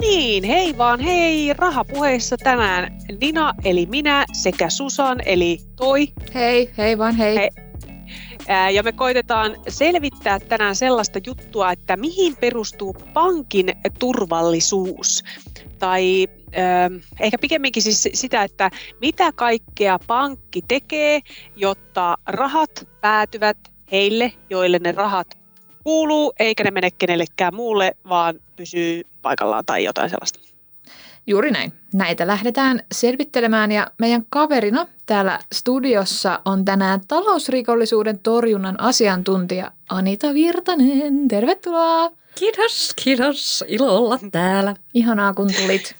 Niin, 0.00 0.44
hei 0.44 0.78
vaan 0.78 1.00
hei! 1.00 1.52
Rahapuheissa 1.52 2.36
tänään 2.36 2.98
Nina 3.20 3.54
eli 3.64 3.86
minä 3.86 4.24
sekä 4.32 4.70
Susan 4.70 5.18
eli 5.26 5.58
toi. 5.76 6.08
Hei, 6.34 6.70
hei 6.78 6.98
vaan 6.98 7.16
hei. 7.16 7.36
hei. 7.36 7.50
Ja 8.74 8.82
me 8.82 8.92
koitetaan 8.92 9.56
selvittää 9.68 10.40
tänään 10.40 10.76
sellaista 10.76 11.18
juttua, 11.26 11.72
että 11.72 11.96
mihin 11.96 12.36
perustuu 12.36 12.96
pankin 13.12 13.72
turvallisuus. 13.98 15.24
Tai 15.78 16.28
äh, 16.58 17.06
ehkä 17.20 17.38
pikemminkin 17.38 17.82
siis 17.82 18.08
sitä, 18.14 18.42
että 18.42 18.70
mitä 19.00 19.32
kaikkea 19.32 19.98
pankki 20.06 20.62
tekee, 20.68 21.20
jotta 21.56 22.16
rahat 22.26 22.88
päätyvät 23.00 23.58
heille, 23.92 24.32
joille 24.50 24.78
ne 24.78 24.92
rahat 24.92 25.39
kuuluu, 25.84 26.32
eikä 26.38 26.64
ne 26.64 26.70
mene 26.70 26.90
kenellekään 26.90 27.54
muulle, 27.54 27.92
vaan 28.08 28.40
pysyy 28.56 29.02
paikallaan 29.22 29.64
tai 29.64 29.84
jotain 29.84 30.10
sellaista. 30.10 30.40
Juuri 31.26 31.50
näin. 31.50 31.72
Näitä 31.94 32.26
lähdetään 32.26 32.80
selvittelemään 32.92 33.72
ja 33.72 33.90
meidän 33.98 34.26
kaverina 34.28 34.86
täällä 35.06 35.38
studiossa 35.52 36.40
on 36.44 36.64
tänään 36.64 37.00
talousrikollisuuden 37.08 38.18
torjunnan 38.18 38.80
asiantuntija 38.80 39.72
Anita 39.88 40.34
Virtanen. 40.34 41.28
Tervetuloa! 41.28 42.10
Kiitos, 42.34 42.92
kiitos. 43.04 43.64
Ilo 43.68 43.96
olla 43.96 44.18
täällä. 44.32 44.74
Ihanaa, 44.94 45.34
kun 45.34 45.50
tulit. 45.60 45.96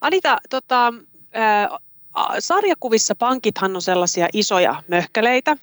Anita, 0.00 0.38
tota, 0.50 0.92
äh, 1.36 1.68
sarjakuvissa 2.38 3.14
pankithan 3.14 3.76
on 3.76 3.82
sellaisia 3.82 4.28
isoja 4.32 4.82
möhkäleitä. 4.88 5.56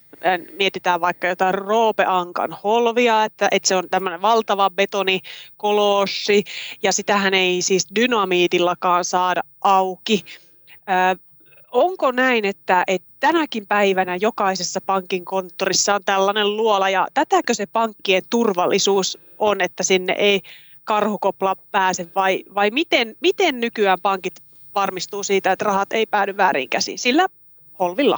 Mietitään 0.57 1.01
vaikka 1.01 1.27
jotain 1.27 1.53
Roope 1.53 2.05
Ankan 2.07 2.57
holvia, 2.63 3.23
että, 3.25 3.47
että 3.51 3.67
se 3.67 3.75
on 3.75 3.89
tämmöinen 3.89 4.21
valtava 4.21 4.69
betonikolossi 4.69 6.43
ja 6.83 6.91
sitähän 6.91 7.33
ei 7.33 7.61
siis 7.61 7.87
dynamiitillakaan 7.95 9.05
saada 9.05 9.41
auki. 9.61 10.25
Äh, 10.89 11.19
onko 11.71 12.11
näin, 12.11 12.45
että, 12.45 12.83
että 12.87 13.07
tänäkin 13.19 13.67
päivänä 13.67 14.15
jokaisessa 14.15 14.81
pankin 14.85 15.25
konttorissa 15.25 15.95
on 15.95 16.01
tällainen 16.05 16.57
luola 16.57 16.89
ja 16.89 17.07
tätäkö 17.13 17.53
se 17.53 17.65
pankkien 17.65 18.23
turvallisuus 18.29 19.17
on, 19.39 19.61
että 19.61 19.83
sinne 19.83 20.13
ei 20.13 20.41
karhukopla 20.83 21.55
pääse 21.71 22.07
vai, 22.15 22.43
vai 22.55 22.71
miten, 22.71 23.15
miten 23.21 23.59
nykyään 23.59 24.01
pankit 24.01 24.33
varmistuu 24.75 25.23
siitä, 25.23 25.51
että 25.51 25.65
rahat 25.65 25.93
ei 25.93 26.05
päädy 26.05 26.37
väärin 26.37 26.69
käsiin 26.69 26.99
sillä 26.99 27.27
holvilla? 27.79 28.17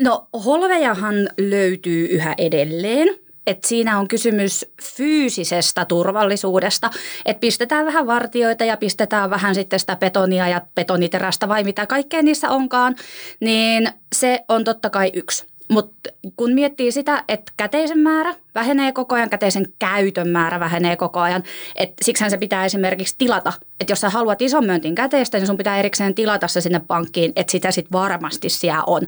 No 0.00 0.28
holvejahan 0.44 1.14
löytyy 1.38 2.06
yhä 2.06 2.34
edelleen. 2.38 3.08
Et 3.46 3.64
siinä 3.64 3.98
on 3.98 4.08
kysymys 4.08 4.66
fyysisestä 4.82 5.84
turvallisuudesta, 5.84 6.90
että 7.24 7.40
pistetään 7.40 7.86
vähän 7.86 8.06
vartioita 8.06 8.64
ja 8.64 8.76
pistetään 8.76 9.30
vähän 9.30 9.54
sitten 9.54 9.80
sitä 9.80 9.96
betonia 9.96 10.48
ja 10.48 10.60
betoniterästä 10.74 11.48
vai 11.48 11.64
mitä 11.64 11.86
kaikkea 11.86 12.22
niissä 12.22 12.50
onkaan, 12.50 12.96
niin 13.40 13.88
se 14.14 14.44
on 14.48 14.64
totta 14.64 14.90
kai 14.90 15.10
yksi. 15.14 15.55
Mutta 15.68 16.10
kun 16.36 16.52
miettii 16.52 16.92
sitä, 16.92 17.24
että 17.28 17.52
käteisen 17.56 17.98
määrä 17.98 18.34
vähenee 18.54 18.92
koko 18.92 19.14
ajan, 19.14 19.30
käteisen 19.30 19.66
käytön 19.78 20.28
määrä 20.28 20.60
vähenee 20.60 20.96
koko 20.96 21.20
ajan, 21.20 21.42
että 21.76 22.04
siksihän 22.04 22.30
se 22.30 22.38
pitää 22.38 22.64
esimerkiksi 22.64 23.14
tilata. 23.18 23.52
Että 23.80 23.92
jos 23.92 24.00
sä 24.00 24.10
haluat 24.10 24.42
ison 24.42 24.66
myöntin 24.66 24.94
käteistä, 24.94 25.38
niin 25.38 25.46
sun 25.46 25.56
pitää 25.56 25.78
erikseen 25.78 26.14
tilata 26.14 26.48
se 26.48 26.60
sinne 26.60 26.80
pankkiin, 26.86 27.32
että 27.36 27.50
sitä 27.50 27.70
sitten 27.70 27.92
varmasti 27.92 28.48
siellä 28.48 28.82
on. 28.86 29.02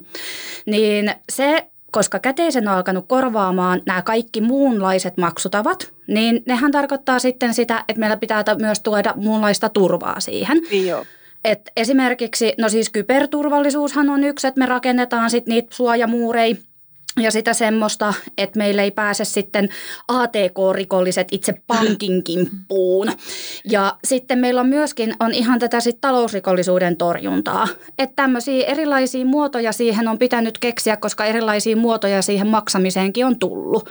Niin 0.66 1.14
se, 1.32 1.66
koska 1.90 2.18
käteisen 2.18 2.68
on 2.68 2.74
alkanut 2.74 3.04
korvaamaan 3.08 3.82
nämä 3.86 4.02
kaikki 4.02 4.40
muunlaiset 4.40 5.16
maksutavat, 5.16 5.92
niin 6.06 6.42
nehän 6.46 6.72
tarkoittaa 6.72 7.18
sitten 7.18 7.54
sitä, 7.54 7.84
että 7.88 8.00
meillä 8.00 8.16
pitää 8.16 8.44
myös 8.60 8.80
tuoda 8.80 9.14
muunlaista 9.16 9.68
turvaa 9.68 10.20
siihen. 10.20 10.62
Niin 10.70 10.86
joo. 10.86 11.04
Et 11.44 11.70
esimerkiksi, 11.76 12.52
no 12.58 12.68
siis 12.68 12.90
kyberturvallisuushan 12.90 14.10
on 14.10 14.24
yksi, 14.24 14.46
että 14.46 14.58
me 14.58 14.66
rakennetaan 14.66 15.30
sitten 15.30 15.54
niitä 15.54 15.76
suojamuureja 15.76 16.56
ja 17.20 17.30
sitä 17.30 17.54
semmoista, 17.54 18.14
että 18.38 18.58
meillä 18.58 18.82
ei 18.82 18.90
pääse 18.90 19.24
sitten 19.24 19.68
ATK-rikolliset 20.08 21.28
itse 21.32 21.54
pankin 21.66 22.24
kimppuun. 22.24 23.12
Ja 23.70 23.96
sitten 24.04 24.38
meillä 24.38 24.60
on 24.60 24.68
myöskin 24.68 25.14
on 25.20 25.34
ihan 25.34 25.58
tätä 25.58 25.80
sit 25.80 26.00
talousrikollisuuden 26.00 26.96
torjuntaa. 26.96 27.68
Että 27.98 28.16
tämmöisiä 28.16 28.66
erilaisia 28.66 29.24
muotoja 29.24 29.72
siihen 29.72 30.08
on 30.08 30.18
pitänyt 30.18 30.58
keksiä, 30.58 30.96
koska 30.96 31.24
erilaisia 31.24 31.76
muotoja 31.76 32.22
siihen 32.22 32.46
maksamiseenkin 32.46 33.26
on 33.26 33.38
tullut. 33.38 33.90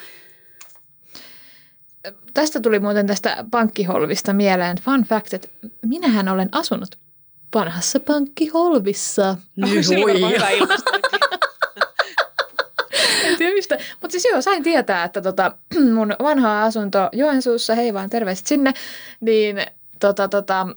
Tästä 2.33 2.59
tuli 2.59 2.79
muuten 2.79 3.07
tästä 3.07 3.45
pankkiholvista 3.51 4.33
mieleen 4.33 4.77
fun 4.77 5.03
fact, 5.03 5.33
että 5.33 5.47
minähän 5.85 6.29
olen 6.29 6.49
asunut 6.51 7.06
vanhassa 7.55 7.99
pankkiholvissa. 7.99 9.37
Niin 9.55 9.83
hui. 9.87 10.35
en 13.23 13.37
tiedä 13.37 13.53
mistä. 13.53 13.77
Mutta 14.01 14.11
siis 14.11 14.25
joo, 14.31 14.41
sain 14.41 14.63
tietää, 14.63 15.03
että 15.03 15.21
tota, 15.21 15.51
mun 15.95 16.15
vanha 16.23 16.63
asunto 16.63 17.09
Joensuussa, 17.13 17.75
hei 17.75 17.93
vaan 17.93 18.09
terveiset 18.09 18.47
sinne, 18.47 18.73
niin 19.19 19.57
tota, 19.99 20.27
tota, 20.27 20.67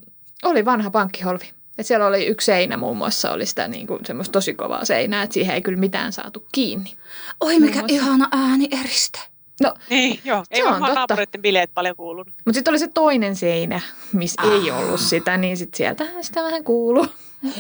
oli 0.42 0.64
vanha 0.64 0.90
pankkiholvi. 0.90 1.50
Et 1.78 1.86
siellä 1.86 2.06
oli 2.06 2.26
yksi 2.26 2.44
seinä 2.44 2.76
muun 2.76 2.96
muassa, 2.96 3.30
oli 3.30 3.46
sitä 3.46 3.68
niin 3.68 3.86
kuin 3.86 4.00
semmoista 4.06 4.32
tosi 4.32 4.54
kovaa 4.54 4.84
seinää, 4.84 5.22
että 5.22 5.34
siihen 5.34 5.54
ei 5.54 5.62
kyllä 5.62 5.78
mitään 5.80 6.12
saatu 6.12 6.46
kiinni. 6.52 6.96
Oi 7.40 7.60
mikä 7.60 7.82
ihana 7.88 8.28
ääni 8.32 8.68
eriste. 8.80 9.29
No, 9.60 9.74
niin, 9.90 10.20
joo. 10.24 10.44
Ei 10.50 10.64
varmaan 10.64 10.94
naapureiden 10.94 11.42
bileet 11.42 11.70
paljon 11.74 11.96
kuulunut. 11.96 12.34
Mutta 12.44 12.52
sitten 12.52 12.72
oli 12.72 12.78
se 12.78 12.88
toinen 12.88 13.36
seinä, 13.36 13.80
missä 14.12 14.42
ah. 14.42 14.52
ei 14.52 14.70
ollut 14.70 15.00
sitä, 15.00 15.36
niin 15.36 15.56
sitten 15.56 15.76
sieltä 15.76 16.04
sitä 16.20 16.42
vähän 16.42 16.64
kuuluu. 16.64 17.06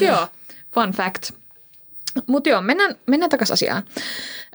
joo, 0.00 0.28
fun 0.74 0.90
fact. 0.90 1.30
Mutta 2.26 2.48
joo, 2.48 2.60
mennään, 2.60 2.94
mennään 3.06 3.30
takaisin 3.30 3.54
asiaan. 3.54 3.82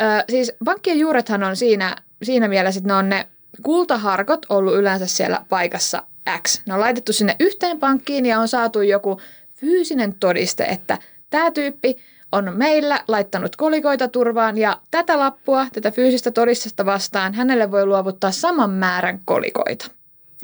Ö, 0.01 0.23
siis 0.29 0.53
pankkien 0.65 0.99
juurethan 0.99 1.43
on 1.43 1.55
siinä, 1.55 1.95
siinä 2.23 2.47
mielessä, 2.47 2.77
että 2.79 2.87
ne 2.87 2.93
on 2.93 3.09
ne 3.09 3.27
kultaharkot 3.63 4.45
ollut 4.49 4.75
yleensä 4.75 5.07
siellä 5.07 5.45
paikassa 5.49 6.03
X. 6.41 6.61
Ne 6.65 6.73
on 6.73 6.79
laitettu 6.79 7.13
sinne 7.13 7.35
yhteen 7.39 7.79
pankkiin 7.79 8.25
ja 8.25 8.39
on 8.39 8.47
saatu 8.47 8.81
joku 8.81 9.21
fyysinen 9.55 10.15
todiste, 10.19 10.63
että 10.63 10.97
tämä 11.29 11.51
tyyppi 11.51 11.97
on 12.31 12.53
meillä 12.57 13.03
laittanut 13.07 13.55
kolikoita 13.55 14.07
turvaan 14.07 14.57
ja 14.57 14.81
tätä 14.91 15.19
lappua, 15.19 15.67
tätä 15.73 15.91
fyysistä 15.91 16.31
todistusta 16.31 16.85
vastaan, 16.85 17.33
hänelle 17.33 17.71
voi 17.71 17.85
luovuttaa 17.85 18.31
saman 18.31 18.69
määrän 18.69 19.19
kolikoita. 19.25 19.87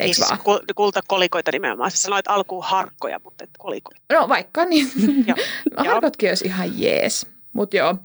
Eikö 0.00 0.14
siis 0.14 0.30
vaan? 0.30 0.40
kultakolikoita 0.74 1.50
nimenomaan. 1.52 1.90
Sä 1.90 1.96
sanoit 1.96 2.28
alkuun 2.28 2.64
harkkoja, 2.64 3.20
mutta 3.24 3.44
et 3.44 3.50
kolikoita. 3.58 4.00
No 4.12 4.28
vaikka 4.28 4.64
niin. 4.64 4.90
no, 5.26 5.34
harkotkin 5.90 6.28
olisi 6.28 6.46
ihan 6.46 6.80
jees. 6.80 7.26
Mutta 7.52 7.76
joo. 7.76 7.96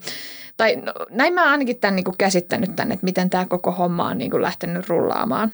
Tai 0.56 0.76
no, 0.76 0.92
näin 1.10 1.34
mä 1.34 1.50
ainakin 1.50 1.80
tämän 1.80 1.96
niin 1.96 2.16
käsittänyt 2.18 2.76
tänne, 2.76 2.94
että 2.94 3.04
miten 3.04 3.30
tämä 3.30 3.46
koko 3.46 3.70
homma 3.70 4.08
on 4.08 4.18
niin 4.18 4.42
lähtenyt 4.42 4.88
rullaamaan. 4.88 5.52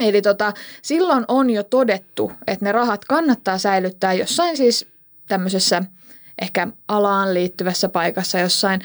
Eli 0.00 0.22
tota, 0.22 0.52
silloin 0.82 1.24
on 1.28 1.50
jo 1.50 1.62
todettu, 1.62 2.32
että 2.46 2.64
ne 2.64 2.72
rahat 2.72 3.04
kannattaa 3.04 3.58
säilyttää 3.58 4.12
jossain 4.12 4.56
siis 4.56 4.86
tämmöisessä– 5.28 5.82
ehkä 6.40 6.68
alaan 6.88 7.34
liittyvässä 7.34 7.88
paikassa, 7.88 8.38
jossain 8.38 8.80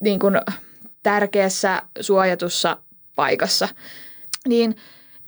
niin 0.00 0.18
kuin 0.18 0.34
tärkeässä 1.02 1.82
suojatussa 2.00 2.78
paikassa. 3.16 3.68
Niin 4.48 4.76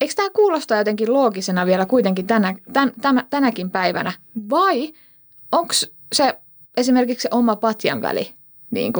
eikö 0.01 0.15
tämä 0.15 0.31
kuulosta 0.31 0.77
jotenkin 0.77 1.13
loogisena 1.13 1.67
vielä 1.67 1.87
kuitenkin 1.87 2.27
tänä, 2.27 2.55
tän, 2.73 2.93
tämän, 3.01 3.27
tänäkin 3.31 3.71
päivänä? 3.71 4.13
Vai 4.51 4.93
onko 5.53 5.75
se 6.13 6.39
esimerkiksi 6.77 7.23
se 7.23 7.29
oma 7.33 7.57
patjan 7.57 8.03
väli 8.03 8.39
niin 8.71 8.93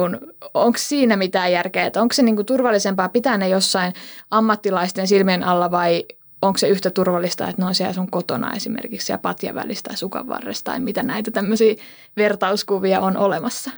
onko 0.53 0.77
siinä 0.77 1.17
mitään 1.17 1.51
järkeä, 1.51 1.91
onko 1.95 2.13
se 2.13 2.23
niin 2.23 2.35
kuin 2.35 2.45
turvallisempaa 2.45 3.09
pitää 3.09 3.37
ne 3.37 3.49
jossain 3.49 3.93
ammattilaisten 4.31 5.07
silmien 5.07 5.43
alla 5.43 5.71
vai 5.71 6.05
onko 6.41 6.57
se 6.57 6.67
yhtä 6.67 6.89
turvallista, 6.89 7.47
että 7.47 7.61
ne 7.61 7.67
on 7.67 7.75
siellä 7.75 7.93
sun 7.93 8.11
kotona 8.11 8.53
esimerkiksi 8.55 9.11
ja 9.11 9.17
patjan 9.17 9.55
välistä 9.55 9.87
tai 9.87 9.97
sukan 9.97 10.27
varresta 10.27 10.71
tai 10.71 10.79
mitä 10.79 11.03
näitä 11.03 11.31
tämmöisiä 11.31 11.75
vertauskuvia 12.17 12.99
on 12.99 13.17
olemassa? 13.17 13.71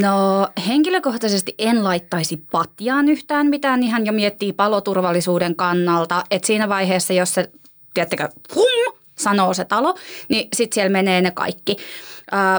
No 0.00 0.48
henkilökohtaisesti 0.68 1.54
en 1.58 1.84
laittaisi 1.84 2.36
patjaan 2.52 3.08
yhtään 3.08 3.46
mitään, 3.46 3.82
ihan 3.82 4.06
jo 4.06 4.12
miettii 4.12 4.52
paloturvallisuuden 4.52 5.56
kannalta, 5.56 6.24
että 6.30 6.46
siinä 6.46 6.68
vaiheessa, 6.68 7.12
jos 7.12 7.34
se, 7.34 7.50
tiedättekö, 7.94 8.28
hum, 8.54 8.92
sanoo 9.14 9.54
se 9.54 9.64
talo, 9.64 9.94
niin 10.28 10.48
sitten 10.54 10.74
siellä 10.74 10.92
menee 10.92 11.20
ne 11.20 11.30
kaikki. 11.30 11.76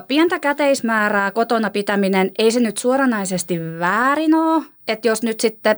Pientä 0.08 0.40
käteismäärää 0.40 1.32
kotona 1.32 1.70
pitäminen, 1.70 2.32
ei 2.40 2.52
se 2.52 2.60
nyt 2.60 2.78
suoranaisesti 2.78 3.60
väärin 3.80 4.36
ole, 4.36 4.64
että 4.88 5.08
jos 5.08 5.24
nyt 5.24 5.40
sitten 5.40 5.76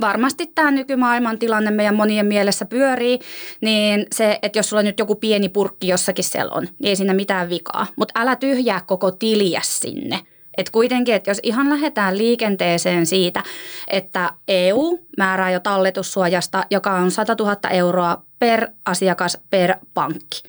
varmasti 0.00 0.46
tämä 0.46 0.70
nykymaailman 0.70 1.38
tilanne 1.38 1.70
meidän 1.70 1.94
monien 1.94 2.26
mielessä 2.26 2.64
pyörii, 2.64 3.18
niin 3.60 4.06
se, 4.14 4.38
että 4.42 4.58
jos 4.58 4.68
sulla 4.68 4.82
nyt 4.82 4.98
joku 4.98 5.14
pieni 5.14 5.48
purkki 5.48 5.88
jossakin 5.88 6.24
siellä 6.24 6.52
on, 6.54 6.62
niin 6.62 6.88
ei 6.88 6.96
siinä 6.96 7.14
mitään 7.14 7.48
vikaa. 7.48 7.86
Mutta 7.96 8.20
älä 8.20 8.36
tyhjää 8.36 8.80
koko 8.86 9.10
tiliä 9.10 9.60
sinne. 9.64 10.18
Et 10.56 10.70
kuitenkin, 10.70 11.14
että 11.14 11.30
jos 11.30 11.40
ihan 11.42 11.70
lähdetään 11.70 12.18
liikenteeseen 12.18 13.06
siitä, 13.06 13.42
että 13.88 14.30
EU 14.48 14.98
määrää 15.18 15.50
jo 15.50 15.60
talletussuojasta, 15.60 16.64
joka 16.70 16.92
on 16.92 17.10
100 17.10 17.36
000 17.38 17.56
euroa 17.70 18.22
per 18.38 18.68
asiakas 18.84 19.38
per 19.50 19.74
pankki. 19.94 20.42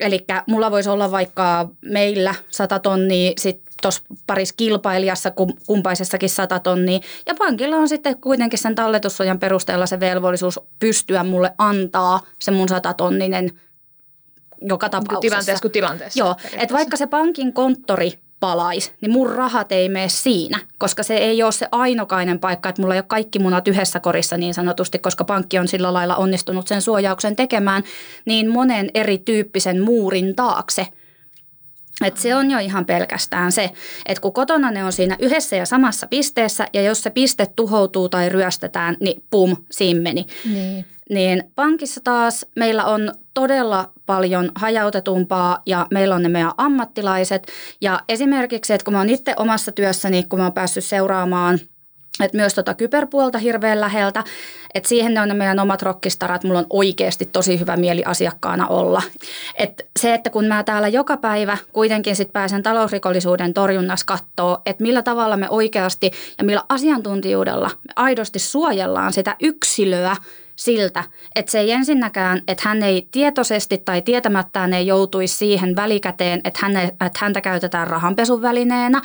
Eli 0.00 0.24
mulla 0.46 0.70
voisi 0.70 0.90
olla 0.90 1.10
vaikka 1.10 1.68
meillä 1.84 2.34
100 2.50 2.78
tonnia, 2.78 3.32
sitten 3.38 3.63
tuossa 3.84 4.02
parissa 4.26 4.54
kilpailijassa 4.56 5.32
kumpaisessakin 5.66 6.30
100 6.30 6.58
tonnia. 6.58 7.00
Ja 7.26 7.34
pankilla 7.38 7.76
on 7.76 7.88
sitten 7.88 8.20
kuitenkin 8.20 8.58
sen 8.58 8.74
talletussuojan 8.74 9.38
perusteella 9.38 9.86
se 9.86 10.00
velvollisuus 10.00 10.60
pystyä 10.78 11.24
mulle 11.24 11.52
antaa 11.58 12.20
se 12.38 12.50
mun 12.50 12.68
100 12.68 12.94
tonninen 12.94 13.50
joka 14.62 14.88
tapauksessa. 14.88 15.20
Tilanteessa 15.20 15.62
kuin 15.62 15.72
tilanteessa. 15.72 16.18
Joo, 16.18 16.36
että 16.56 16.74
vaikka 16.74 16.96
se 16.96 17.06
pankin 17.06 17.52
konttori 17.52 18.18
palaisi, 18.40 18.92
niin 19.00 19.12
mun 19.12 19.30
rahat 19.30 19.72
ei 19.72 19.88
mene 19.88 20.08
siinä, 20.08 20.58
koska 20.78 21.02
se 21.02 21.16
ei 21.16 21.42
ole 21.42 21.52
se 21.52 21.68
ainokainen 21.72 22.38
paikka, 22.38 22.68
että 22.68 22.82
mulla 22.82 22.94
ei 22.94 22.98
ole 22.98 23.04
kaikki 23.08 23.38
munat 23.38 23.68
yhdessä 23.68 24.00
korissa 24.00 24.36
niin 24.36 24.54
sanotusti, 24.54 24.98
koska 24.98 25.24
pankki 25.24 25.58
on 25.58 25.68
sillä 25.68 25.92
lailla 25.92 26.16
onnistunut 26.16 26.68
sen 26.68 26.82
suojauksen 26.82 27.36
tekemään 27.36 27.82
niin 28.24 28.50
monen 28.50 28.90
erityyppisen 28.94 29.82
muurin 29.82 30.34
taakse. 30.34 30.86
Et 32.04 32.16
se 32.16 32.34
on 32.34 32.50
jo 32.50 32.58
ihan 32.58 32.86
pelkästään 32.86 33.52
se, 33.52 33.70
että 34.06 34.20
kun 34.20 34.32
kotona 34.32 34.70
ne 34.70 34.84
on 34.84 34.92
siinä 34.92 35.16
yhdessä 35.18 35.56
ja 35.56 35.66
samassa 35.66 36.06
pisteessä 36.06 36.66
ja 36.72 36.82
jos 36.82 37.02
se 37.02 37.10
piste 37.10 37.46
tuhoutuu 37.56 38.08
tai 38.08 38.28
ryöstetään, 38.28 38.96
niin 39.00 39.22
pum, 39.30 39.56
siinä 39.70 40.00
meni. 40.00 40.26
Niin. 40.52 40.86
Niin 41.10 41.44
pankissa 41.54 42.00
taas 42.04 42.46
meillä 42.56 42.84
on 42.84 43.12
todella 43.34 43.90
paljon 44.06 44.52
hajautetumpaa 44.54 45.62
ja 45.66 45.86
meillä 45.90 46.14
on 46.14 46.22
ne 46.22 46.28
meidän 46.28 46.52
ammattilaiset. 46.56 47.46
Ja 47.80 48.00
esimerkiksi, 48.08 48.72
että 48.72 48.84
kun 48.84 48.92
mä 48.92 48.98
oon 48.98 49.10
itse 49.10 49.34
omassa 49.36 49.72
työssäni, 49.72 50.22
kun 50.22 50.38
mä 50.38 50.44
oon 50.44 50.52
päässyt 50.52 50.84
seuraamaan 50.84 51.58
että 52.22 52.36
myös 52.36 52.54
tota 52.54 52.74
kyberpuolta 52.74 53.38
hirveän 53.38 53.80
läheltä, 53.80 54.24
että 54.74 54.88
siihen 54.88 55.14
ne 55.14 55.20
on 55.20 55.28
ne 55.28 55.34
meidän 55.34 55.58
omat 55.58 55.82
rokkistarat, 55.82 56.44
mulla 56.44 56.58
on 56.58 56.66
oikeasti 56.70 57.26
tosi 57.26 57.60
hyvä 57.60 57.76
mieli 57.76 58.02
asiakkaana 58.04 58.66
olla. 58.66 59.02
Et 59.54 59.86
se, 60.00 60.14
että 60.14 60.30
kun 60.30 60.44
mä 60.44 60.62
täällä 60.62 60.88
joka 60.88 61.16
päivä 61.16 61.58
kuitenkin 61.72 62.16
sit 62.16 62.32
pääsen 62.32 62.62
talousrikollisuuden 62.62 63.54
torjunnassa 63.54 64.06
kattoo, 64.06 64.58
että 64.66 64.82
millä 64.82 65.02
tavalla 65.02 65.36
me 65.36 65.46
oikeasti 65.50 66.10
ja 66.38 66.44
millä 66.44 66.62
asiantuntijuudella 66.68 67.66
me 67.66 67.92
aidosti 67.96 68.38
suojellaan 68.38 69.12
sitä 69.12 69.36
yksilöä, 69.42 70.16
siltä, 70.56 71.04
että 71.34 71.52
se 71.52 71.58
ei 71.58 71.70
ensinnäkään, 71.70 72.42
että 72.48 72.68
hän 72.68 72.82
ei 72.82 73.08
tietoisesti 73.10 73.78
tai 73.78 74.02
tietämättään 74.02 74.72
ei 74.72 74.86
joutuisi 74.86 75.36
siihen 75.36 75.76
välikäteen, 75.76 76.40
että, 76.44 76.60
hän, 76.62 76.76
että 76.76 77.18
häntä 77.18 77.40
käytetään 77.40 77.86
rahanpesun 77.86 78.42
välineenä, 78.42 79.02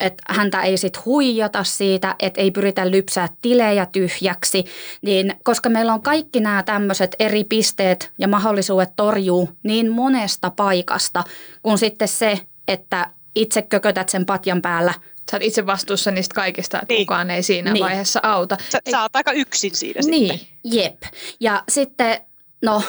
että 0.00 0.22
häntä 0.28 0.62
ei 0.62 0.76
sitten 0.76 1.02
huijata 1.04 1.64
siitä, 1.64 2.16
että 2.18 2.40
ei 2.40 2.50
pyritä 2.50 2.90
lypsää 2.90 3.28
tilejä 3.42 3.86
tyhjäksi, 3.86 4.64
niin 5.02 5.34
koska 5.44 5.68
meillä 5.68 5.94
on 5.94 6.02
kaikki 6.02 6.40
nämä 6.40 6.62
tämmöiset 6.62 7.16
eri 7.18 7.44
pisteet 7.44 8.12
ja 8.18 8.28
mahdollisuudet 8.28 8.90
torjuu 8.96 9.48
niin 9.62 9.92
monesta 9.92 10.50
paikasta, 10.50 11.24
kun 11.62 11.78
sitten 11.78 12.08
se, 12.08 12.40
että 12.68 13.10
itse 13.34 13.62
kökötät 13.62 14.08
sen 14.08 14.26
patjan 14.26 14.62
päällä– 14.62 14.94
sä 15.30 15.36
oot 15.36 15.42
itse 15.42 15.66
vastuussa 15.66 16.10
niistä 16.10 16.34
kaikista, 16.34 16.78
että 16.82 16.94
niin. 16.94 17.06
kukaan 17.06 17.30
ei 17.30 17.42
siinä 17.42 17.72
niin. 17.72 17.84
vaiheessa 17.84 18.20
auta. 18.22 18.56
Sä, 18.70 18.78
sä 18.90 19.02
oot 19.02 19.16
aika 19.16 19.32
yksin 19.32 19.74
siinä 19.74 20.00
niin. 20.06 20.38
sitten. 20.38 20.58
Jep. 20.64 21.02
Ja 21.40 21.62
sitten, 21.68 22.20
no 22.62 22.82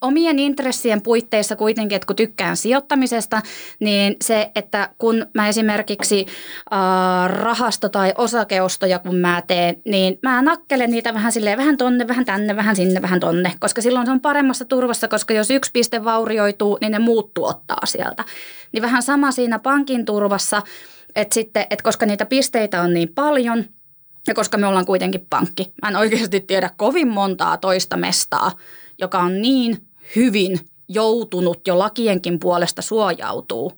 omien 0.00 0.38
intressien 0.38 1.02
puitteissa 1.02 1.56
kuitenkin, 1.56 1.96
että 1.96 2.06
kun 2.06 2.16
tykkään 2.16 2.56
sijoittamisesta, 2.56 3.42
niin 3.80 4.16
se, 4.24 4.50
että 4.54 4.88
kun 4.98 5.26
mä 5.34 5.48
esimerkiksi 5.48 6.26
äh, 6.72 7.30
rahasto- 7.30 7.88
tai 7.88 8.14
osakeostoja 8.18 8.98
kun 8.98 9.16
mä 9.16 9.42
teen, 9.46 9.76
niin 9.84 10.18
mä 10.22 10.42
nakkelen 10.42 10.90
niitä 10.90 11.14
vähän 11.14 11.32
silleen 11.32 11.58
vähän 11.58 11.76
tonne, 11.76 12.08
vähän 12.08 12.24
tänne, 12.24 12.56
vähän 12.56 12.76
sinne, 12.76 13.02
vähän 13.02 13.20
tonne, 13.20 13.52
koska 13.60 13.82
silloin 13.82 14.06
se 14.06 14.12
on 14.12 14.20
paremmassa 14.20 14.64
turvassa, 14.64 15.08
koska 15.08 15.34
jos 15.34 15.50
yksi 15.50 15.70
piste 15.72 16.04
vaurioituu, 16.04 16.78
niin 16.80 16.92
ne 16.92 16.98
muut 16.98 17.34
tuottaa 17.34 17.86
sieltä. 17.86 18.24
Niin 18.72 18.82
vähän 18.82 19.02
sama 19.02 19.30
siinä 19.30 19.58
pankin 19.58 20.04
turvassa, 20.04 20.62
että 21.16 21.34
sitten, 21.34 21.66
että 21.70 21.82
koska 21.82 22.06
niitä 22.06 22.26
pisteitä 22.26 22.82
on 22.82 22.94
niin 22.94 23.08
paljon 23.14 23.64
ja 24.26 24.34
koska 24.34 24.58
me 24.58 24.66
ollaan 24.66 24.86
kuitenkin 24.86 25.26
pankki, 25.30 25.72
mä 25.82 25.88
en 25.88 25.96
oikeasti 25.96 26.40
tiedä 26.40 26.70
kovin 26.76 27.08
montaa 27.08 27.56
toista 27.56 27.96
mestaa, 27.96 28.52
joka 28.98 29.18
on 29.18 29.42
niin 29.42 29.89
hyvin 30.16 30.58
joutunut 30.88 31.66
jo 31.66 31.78
lakienkin 31.78 32.40
puolesta 32.40 32.82
suojautuu. 32.82 33.72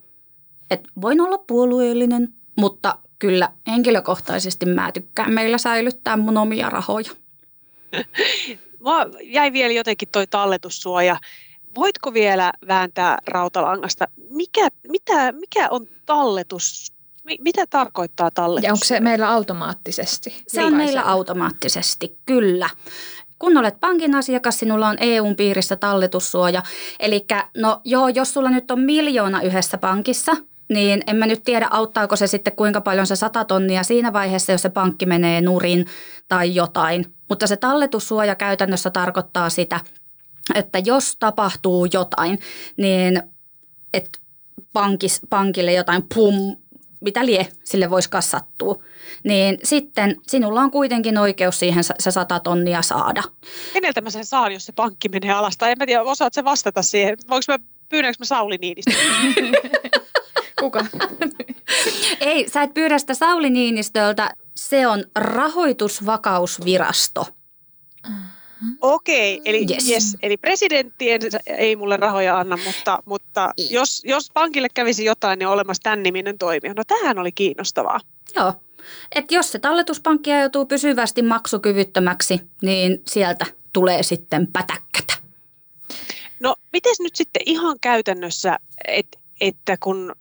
Että 0.70 0.90
voin 1.00 1.20
olla 1.20 1.38
puolueellinen, 1.38 2.28
mutta 2.56 2.98
kyllä 3.18 3.48
henkilökohtaisesti 3.66 4.66
mä 4.66 4.92
tykkään 4.92 5.32
meillä 5.32 5.58
säilyttää 5.58 6.16
mun 6.16 6.36
omia 6.36 6.70
rahoja. 6.70 7.10
Mä 8.84 9.06
jäi 9.22 9.52
vielä 9.52 9.72
jotenkin 9.72 10.08
toi 10.08 10.26
talletussuoja. 10.26 11.16
Voitko 11.76 12.14
vielä 12.14 12.52
vääntää 12.68 13.18
rautalangasta? 13.26 14.08
Mikä, 14.30 14.68
mitä, 14.88 15.32
mikä 15.32 15.68
on 15.70 15.86
talletus 16.06 16.92
mitä 17.40 17.66
tarkoittaa 17.70 18.30
talletus? 18.30 18.64
Ja 18.66 18.72
onko 18.72 18.84
se 18.84 19.00
meillä 19.00 19.30
automaattisesti? 19.30 20.42
Se 20.48 20.64
on 20.64 20.74
meillä 20.74 21.02
automaattisesti, 21.02 22.18
kyllä. 22.26 22.70
Kun 23.42 23.56
olet 23.56 23.80
pankin 23.80 24.14
asiakas, 24.14 24.58
sinulla 24.58 24.88
on 24.88 24.96
EUn 25.00 25.36
piirissä 25.36 25.76
talletussuoja. 25.76 26.62
Eli 27.00 27.26
no 27.56 27.80
joo, 27.84 28.08
jos 28.08 28.34
sulla 28.34 28.50
nyt 28.50 28.70
on 28.70 28.80
miljoona 28.80 29.42
yhdessä 29.42 29.78
pankissa, 29.78 30.32
niin 30.68 31.02
en 31.06 31.16
mä 31.16 31.26
nyt 31.26 31.42
tiedä, 31.44 31.68
auttaako 31.70 32.16
se 32.16 32.26
sitten 32.26 32.56
kuinka 32.56 32.80
paljon 32.80 33.06
se 33.06 33.16
sata 33.16 33.44
tonnia 33.44 33.82
siinä 33.82 34.12
vaiheessa, 34.12 34.52
jos 34.52 34.62
se 34.62 34.68
pankki 34.68 35.06
menee 35.06 35.40
nurin 35.40 35.86
tai 36.28 36.54
jotain. 36.54 37.14
Mutta 37.28 37.46
se 37.46 37.56
talletussuoja 37.56 38.34
käytännössä 38.34 38.90
tarkoittaa 38.90 39.50
sitä, 39.50 39.80
että 40.54 40.78
jos 40.78 41.16
tapahtuu 41.16 41.86
jotain, 41.92 42.38
niin 42.76 43.22
että 43.94 44.18
pankis, 44.72 45.20
pankille 45.30 45.72
jotain 45.72 46.02
pum, 46.14 46.56
mitä 47.02 47.26
lie 47.26 47.48
sille 47.64 47.90
voisi 47.90 48.10
kassattua, 48.10 48.82
niin 49.24 49.58
sitten 49.62 50.16
sinulla 50.26 50.60
on 50.60 50.70
kuitenkin 50.70 51.18
oikeus 51.18 51.58
siihen 51.58 51.84
se 51.84 52.10
sata 52.10 52.40
tonnia 52.40 52.82
saada. 52.82 53.22
Keneltä 53.72 54.00
mä 54.00 54.10
sen 54.10 54.24
saan, 54.24 54.52
jos 54.52 54.66
se 54.66 54.72
pankki 54.72 55.08
menee 55.08 55.32
alasta? 55.32 55.68
En 55.68 55.78
mä 55.78 55.86
tiedä, 55.86 56.02
osaat 56.02 56.34
se 56.34 56.44
vastata 56.44 56.82
siihen. 56.82 57.18
Voinko 57.28 57.44
mä, 57.48 57.58
pyydänkö 57.88 58.16
mä 58.18 58.24
Sauli 58.24 58.56
Niinistä? 58.56 58.92
Kuka? 60.60 60.86
Ei, 62.20 62.50
sä 62.50 62.62
et 62.62 62.74
pyydä 62.74 62.98
sitä 62.98 63.14
Sauli 63.14 63.50
Niinistöltä. 63.50 64.30
Se 64.56 64.86
on 64.86 65.04
rahoitusvakausvirasto. 65.16 67.26
Okei, 68.80 69.40
eli, 69.44 69.66
yes. 69.70 69.90
Yes, 69.90 70.16
eli 70.22 70.36
presidentti 70.36 71.06
ei 71.46 71.76
mulle 71.76 71.96
rahoja 71.96 72.38
anna, 72.38 72.58
mutta, 72.66 73.02
mutta 73.04 73.52
jos, 73.70 74.02
jos 74.04 74.30
pankille 74.34 74.68
kävisi 74.74 75.04
jotain, 75.04 75.38
niin 75.38 75.46
on 75.46 75.52
olemassa 75.52 75.82
tämän 75.82 76.02
niminen 76.02 76.38
toimija. 76.38 76.74
No 76.74 76.82
tämähän 76.86 77.18
oli 77.18 77.32
kiinnostavaa. 77.32 78.00
Joo, 78.36 78.54
että 79.14 79.34
jos 79.34 79.52
se 79.52 79.58
talletuspankki 79.58 80.30
joutuu 80.30 80.66
pysyvästi 80.66 81.22
maksukyvyttömäksi, 81.22 82.40
niin 82.62 83.02
sieltä 83.06 83.46
tulee 83.72 84.02
sitten 84.02 84.46
pätäkkätä. 84.52 85.14
No 86.40 86.54
miten 86.72 86.94
nyt 87.00 87.16
sitten 87.16 87.42
ihan 87.46 87.76
käytännössä, 87.80 88.58
et, 88.88 89.18
että 89.40 89.76
kun 89.80 90.12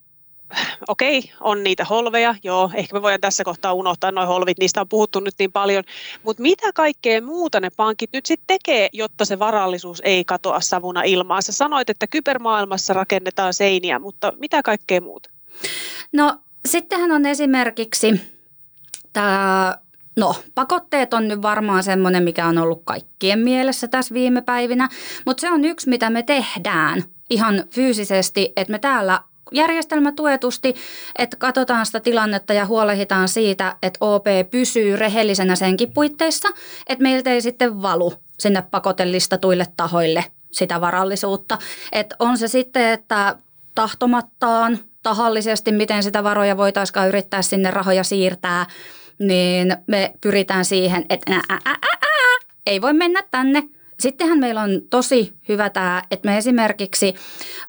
okei, 0.88 1.20
okay, 1.20 1.32
on 1.40 1.64
niitä 1.64 1.86
holveja, 1.86 2.36
joo, 2.44 2.72
ehkä 2.74 2.96
me 2.96 3.02
voidaan 3.02 3.22
tässä 3.22 3.44
kohtaa 3.44 3.74
unohtaa 3.74 4.12
noin 4.12 4.28
holvit, 4.28 4.58
niistä 4.60 4.82
on 4.82 4.90
puhuttu 4.90 5.20
nyt 5.20 5.34
niin 5.40 5.52
paljon, 5.52 5.84
mutta 6.24 6.42
mitä 6.42 6.74
kaikkea 6.74 7.22
muuta 7.22 7.60
ne 7.60 7.70
pankit 7.78 8.10
nyt 8.14 8.26
sitten 8.26 8.48
tekee, 8.48 8.90
jotta 8.94 9.26
se 9.26 9.40
varallisuus 9.40 10.02
ei 10.06 10.26
katoa 10.26 10.60
savuna 10.60 11.04
ilmaan? 11.04 11.44
Sä 11.44 11.52
sanoit, 11.52 11.90
että 11.90 12.08
kybermaailmassa 12.08 12.94
rakennetaan 12.94 13.54
seiniä, 13.54 14.00
mutta 14.00 14.34
mitä 14.40 14.64
kaikkea 14.64 15.02
muuta? 15.02 15.30
No 16.14 16.38
sittenhän 16.66 17.12
on 17.12 17.26
esimerkiksi 17.26 18.22
tämä 19.14 19.78
No, 20.16 20.36
pakotteet 20.56 21.14
on 21.14 21.28
nyt 21.28 21.42
varmaan 21.42 21.84
semmoinen, 21.84 22.24
mikä 22.24 22.48
on 22.48 22.58
ollut 22.58 22.82
kaikkien 22.86 23.40
mielessä 23.40 23.88
tässä 23.88 24.14
viime 24.14 24.42
päivinä, 24.42 24.90
mutta 25.26 25.42
se 25.42 25.52
on 25.52 25.66
yksi, 25.66 25.90
mitä 25.90 26.10
me 26.10 26.24
tehdään 26.24 27.04
ihan 27.30 27.64
fyysisesti, 27.70 28.54
että 28.56 28.72
me 28.72 28.80
täällä 28.80 29.20
järjestelmätuetusti, 29.52 30.76
että 31.18 31.38
katsotaan 31.38 31.86
sitä 31.86 32.00
tilannetta 32.00 32.54
ja 32.54 32.66
huolehditaan 32.66 33.28
siitä, 33.28 33.76
että 33.84 33.98
OP 34.02 34.26
pysyy 34.52 34.96
rehellisenä 34.96 35.56
senkin 35.56 35.94
puitteissa, 35.94 36.50
että 36.88 37.04
meiltä 37.04 37.30
ei 37.30 37.42
sitten 37.42 37.82
valu 37.82 38.14
sinne 38.40 38.64
pakotellistatuille 38.72 39.66
tahoille 39.78 40.26
sitä 40.52 40.82
varallisuutta. 40.82 41.58
Et 41.92 42.14
on 42.20 42.38
se 42.38 42.48
sitten, 42.48 42.90
että 42.90 43.36
tahtomattaan, 43.76 44.80
tahallisesti, 45.04 45.72
miten 45.72 46.04
sitä 46.04 46.24
varoja 46.24 46.58
voitaisiin 46.58 47.08
yrittää 47.08 47.42
sinne 47.42 47.72
rahoja 47.72 48.04
siirtää, 48.04 48.66
niin 49.20 49.78
me 49.88 50.14
pyritään 50.22 50.66
siihen, 50.66 51.06
että 51.10 51.34
ää, 51.34 51.42
ää, 51.50 51.60
ää, 51.66 51.98
ää, 52.02 52.38
ei 52.66 52.82
voi 52.82 52.94
mennä 52.94 53.24
tänne. 53.32 53.64
Sittenhän 54.02 54.40
meillä 54.40 54.62
on 54.62 54.82
tosi 54.90 55.34
hyvä 55.50 55.70
tämä, 55.70 56.02
että 56.12 56.30
me 56.30 56.38
esimerkiksi, 56.38 57.14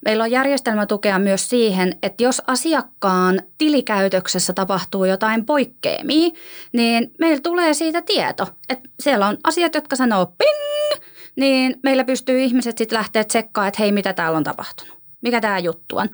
meillä 0.04 0.24
on 0.24 0.30
järjestelmätukea 0.30 1.18
myös 1.18 1.48
siihen, 1.48 1.98
että 2.02 2.24
jos 2.24 2.42
asiakkaan 2.46 3.42
tilikäytöksessä 3.58 4.52
tapahtuu 4.52 5.04
jotain 5.04 5.46
poikkeamia, 5.46 6.30
niin 6.72 7.12
meillä 7.18 7.40
tulee 7.40 7.74
siitä 7.74 8.02
tieto. 8.02 8.46
Että 8.68 8.88
siellä 9.00 9.26
on 9.26 9.36
asiat, 9.44 9.74
jotka 9.74 9.96
sanoo 9.96 10.26
ping, 10.26 11.04
niin 11.36 11.80
meillä 11.82 12.04
pystyy 12.04 12.40
ihmiset 12.40 12.78
sitten 12.78 12.98
lähteä 12.98 13.24
tsekkaamaan, 13.24 13.68
että 13.68 13.82
hei, 13.82 13.92
mitä 13.92 14.12
täällä 14.12 14.36
on 14.36 14.44
tapahtunut. 14.44 14.98
Mikä 15.20 15.40
tämä 15.40 15.58
juttu 15.58 15.96
on. 15.96 16.08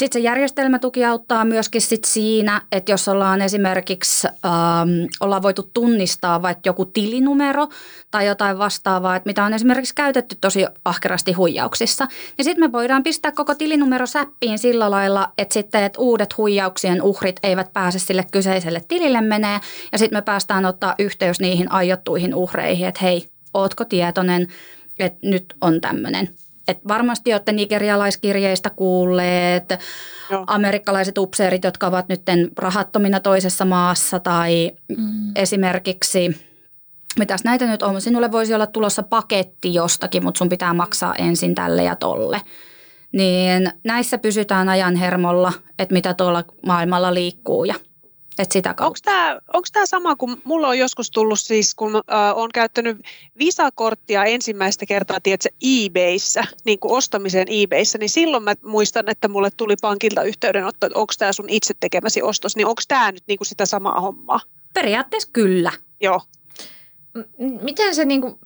Sitten 0.00 0.22
se 0.22 0.24
järjestelmätuki 0.24 1.04
auttaa 1.04 1.44
myöskin 1.44 1.80
sit 1.80 2.04
siinä, 2.04 2.62
että 2.72 2.92
jos 2.92 3.08
ollaan 3.08 3.42
esimerkiksi, 3.42 4.28
ähm, 4.28 4.90
ollaan 5.20 5.42
voitu 5.42 5.70
tunnistaa 5.74 6.42
vaikka 6.42 6.62
joku 6.64 6.84
tilinumero 6.84 7.68
tai 8.10 8.26
jotain 8.26 8.58
vastaavaa, 8.58 9.16
että 9.16 9.28
mitä 9.28 9.44
on 9.44 9.54
esimerkiksi 9.54 9.94
käytetty 9.94 10.36
tosi 10.40 10.66
ahkerasti 10.84 11.32
huijauksissa, 11.32 12.08
niin 12.36 12.44
sitten 12.44 12.64
me 12.64 12.72
voidaan 12.72 13.02
pistää 13.02 13.32
koko 13.32 13.54
tilinumero 13.54 14.06
säppiin 14.06 14.58
sillä 14.58 14.90
lailla, 14.90 15.32
että 15.38 15.52
sitten 15.52 15.84
että 15.84 16.00
uudet 16.00 16.36
huijauksien 16.36 17.02
uhrit 17.02 17.40
eivät 17.42 17.72
pääse 17.72 17.98
sille 17.98 18.24
kyseiselle 18.30 18.82
tilille 18.88 19.20
menee 19.20 19.60
ja 19.92 19.98
sitten 19.98 20.16
me 20.16 20.22
päästään 20.22 20.64
ottaa 20.64 20.94
yhteys 20.98 21.40
niihin 21.40 21.72
aiottuihin 21.72 22.34
uhreihin, 22.34 22.88
että 22.88 23.00
hei, 23.02 23.28
ootko 23.54 23.84
tietoinen, 23.84 24.48
että 24.98 25.18
nyt 25.22 25.54
on 25.60 25.80
tämmöinen 25.80 26.28
et 26.70 26.88
varmasti 26.88 27.32
olette 27.32 27.52
nigerialaiskirjeistä 27.52 28.70
kuulleet, 28.70 29.64
Joo. 30.30 30.44
amerikkalaiset 30.46 31.18
upseerit, 31.18 31.64
jotka 31.64 31.86
ovat 31.86 32.08
nyt 32.08 32.22
rahattomina 32.58 33.20
toisessa 33.20 33.64
maassa 33.64 34.20
tai 34.20 34.72
mm. 34.96 35.32
esimerkiksi, 35.36 36.46
mitäs 37.18 37.44
näitä 37.44 37.66
nyt 37.66 37.82
on, 37.82 38.00
sinulle 38.00 38.32
voisi 38.32 38.54
olla 38.54 38.66
tulossa 38.66 39.02
paketti 39.02 39.74
jostakin, 39.74 40.24
mutta 40.24 40.38
sun 40.38 40.48
pitää 40.48 40.74
maksaa 40.74 41.14
ensin 41.14 41.54
tälle 41.54 41.84
ja 41.84 41.96
tolle. 41.96 42.42
Niin 43.12 43.72
näissä 43.84 44.18
pysytään 44.18 44.68
ajan 44.68 44.96
hermolla, 44.96 45.52
että 45.78 45.92
mitä 45.92 46.14
tuolla 46.14 46.44
maailmalla 46.66 47.14
liikkuu 47.14 47.64
ja– 47.64 47.74
et 48.38 48.52
sitä 48.52 48.74
Onko 48.80 48.98
tämä, 49.04 49.40
onko 49.52 49.68
tämä 49.72 49.86
sama 49.86 50.16
kuin 50.16 50.42
mulla 50.44 50.68
on 50.68 50.78
joskus 50.78 51.10
tullut 51.10 51.40
siis, 51.40 51.74
kun 51.74 51.96
äh, 51.96 52.02
olen 52.36 52.50
käyttänyt 52.54 52.98
Visa-korttia 53.38 54.24
ensimmäistä 54.24 54.86
kertaa, 54.86 55.20
tiedätkö, 55.20 55.48
eBayssä, 55.62 56.44
niin 56.64 56.78
kuin 56.78 56.92
ostamisen 56.92 57.46
eBayssä, 57.50 57.98
niin 57.98 58.10
silloin 58.10 58.42
mä 58.42 58.54
muistan, 58.64 59.10
että 59.10 59.28
mulle 59.28 59.50
tuli 59.56 59.74
pankilta 59.80 60.22
yhteydenotto, 60.22 60.86
että 60.86 60.98
onko 60.98 61.12
tämä 61.18 61.32
sun 61.32 61.48
itse 61.48 61.74
tekemäsi 61.80 62.22
ostos, 62.22 62.56
niin 62.56 62.66
onko 62.66 62.82
tämä 62.88 63.12
nyt 63.12 63.24
niin 63.26 63.38
kuin 63.38 63.48
sitä 63.48 63.66
samaa 63.66 64.00
hommaa? 64.00 64.40
Periaatteessa 64.74 65.28
kyllä. 65.32 65.72
Joo. 66.00 66.20
Miten 67.62 67.94
se 67.94 68.04
niin 68.04 68.20
kuin, 68.20 68.38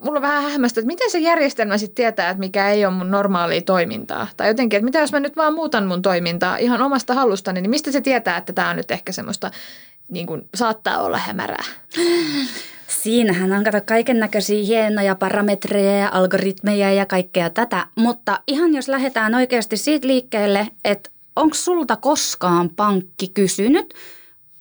mulla 0.00 0.18
on 0.18 0.22
vähän 0.22 0.52
hämmästä, 0.52 0.80
että 0.80 0.86
miten 0.86 1.10
se 1.10 1.18
järjestelmä 1.18 1.78
sitten 1.78 1.94
tietää, 1.94 2.30
että 2.30 2.40
mikä 2.40 2.70
ei 2.70 2.86
ole 2.86 2.94
mun 2.94 3.10
normaalia 3.10 3.62
toimintaa? 3.62 4.26
Tai 4.36 4.48
jotenkin, 4.48 4.76
että 4.76 4.84
mitä 4.84 4.98
jos 4.98 5.12
mä 5.12 5.20
nyt 5.20 5.36
vaan 5.36 5.54
muutan 5.54 5.86
mun 5.86 6.02
toimintaa 6.02 6.56
ihan 6.56 6.82
omasta 6.82 7.14
halustani, 7.14 7.60
niin 7.60 7.70
mistä 7.70 7.92
se 7.92 8.00
tietää, 8.00 8.36
että 8.36 8.52
tämä 8.52 8.70
on 8.70 8.76
nyt 8.76 8.90
ehkä 8.90 9.12
semmoista, 9.12 9.50
niin 10.08 10.26
kuin 10.26 10.48
saattaa 10.54 11.02
olla 11.02 11.18
hämärää? 11.18 11.64
Siinähän 12.88 13.52
on 13.52 13.64
kato 13.64 13.80
kaiken 13.86 14.18
näköisiä 14.18 14.64
hienoja 14.64 15.14
parametreja 15.14 15.98
ja 15.98 16.08
algoritmeja 16.12 16.92
ja 16.92 17.06
kaikkea 17.06 17.50
tätä, 17.50 17.86
mutta 17.94 18.40
ihan 18.46 18.74
jos 18.74 18.88
lähdetään 18.88 19.34
oikeasti 19.34 19.76
siitä 19.76 20.06
liikkeelle, 20.06 20.68
että 20.84 21.10
onko 21.36 21.54
sulta 21.54 21.96
koskaan 21.96 22.70
pankki 22.70 23.28
kysynyt, 23.28 23.94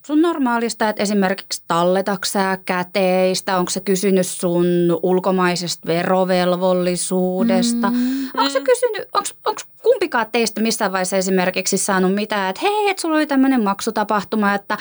sun 0.05 0.21
normaalista, 0.21 0.89
että 0.89 1.03
esimerkiksi 1.03 1.63
talletaksaa 1.67 2.57
käteistä, 2.57 3.57
onko 3.57 3.71
se 3.71 3.79
kysynyt 3.79 4.27
sun 4.27 4.65
ulkomaisesta 5.03 5.87
verovelvollisuudesta, 5.87 7.89
mm. 7.89 8.29
onko 8.37 8.49
se 8.49 8.61
kysynyt, 8.61 9.07
onko 9.45 9.61
kumpikaan 9.83 10.25
teistä 10.31 10.61
missään 10.61 10.91
vaiheessa 10.91 11.17
esimerkiksi 11.17 11.77
saanut 11.77 12.15
mitään, 12.15 12.49
että 12.49 12.61
hei, 12.61 12.89
että 12.89 13.01
sulla 13.01 13.15
oli 13.15 13.27
tämmöinen 13.27 13.63
maksutapahtuma, 13.63 14.53
että... 14.53 14.77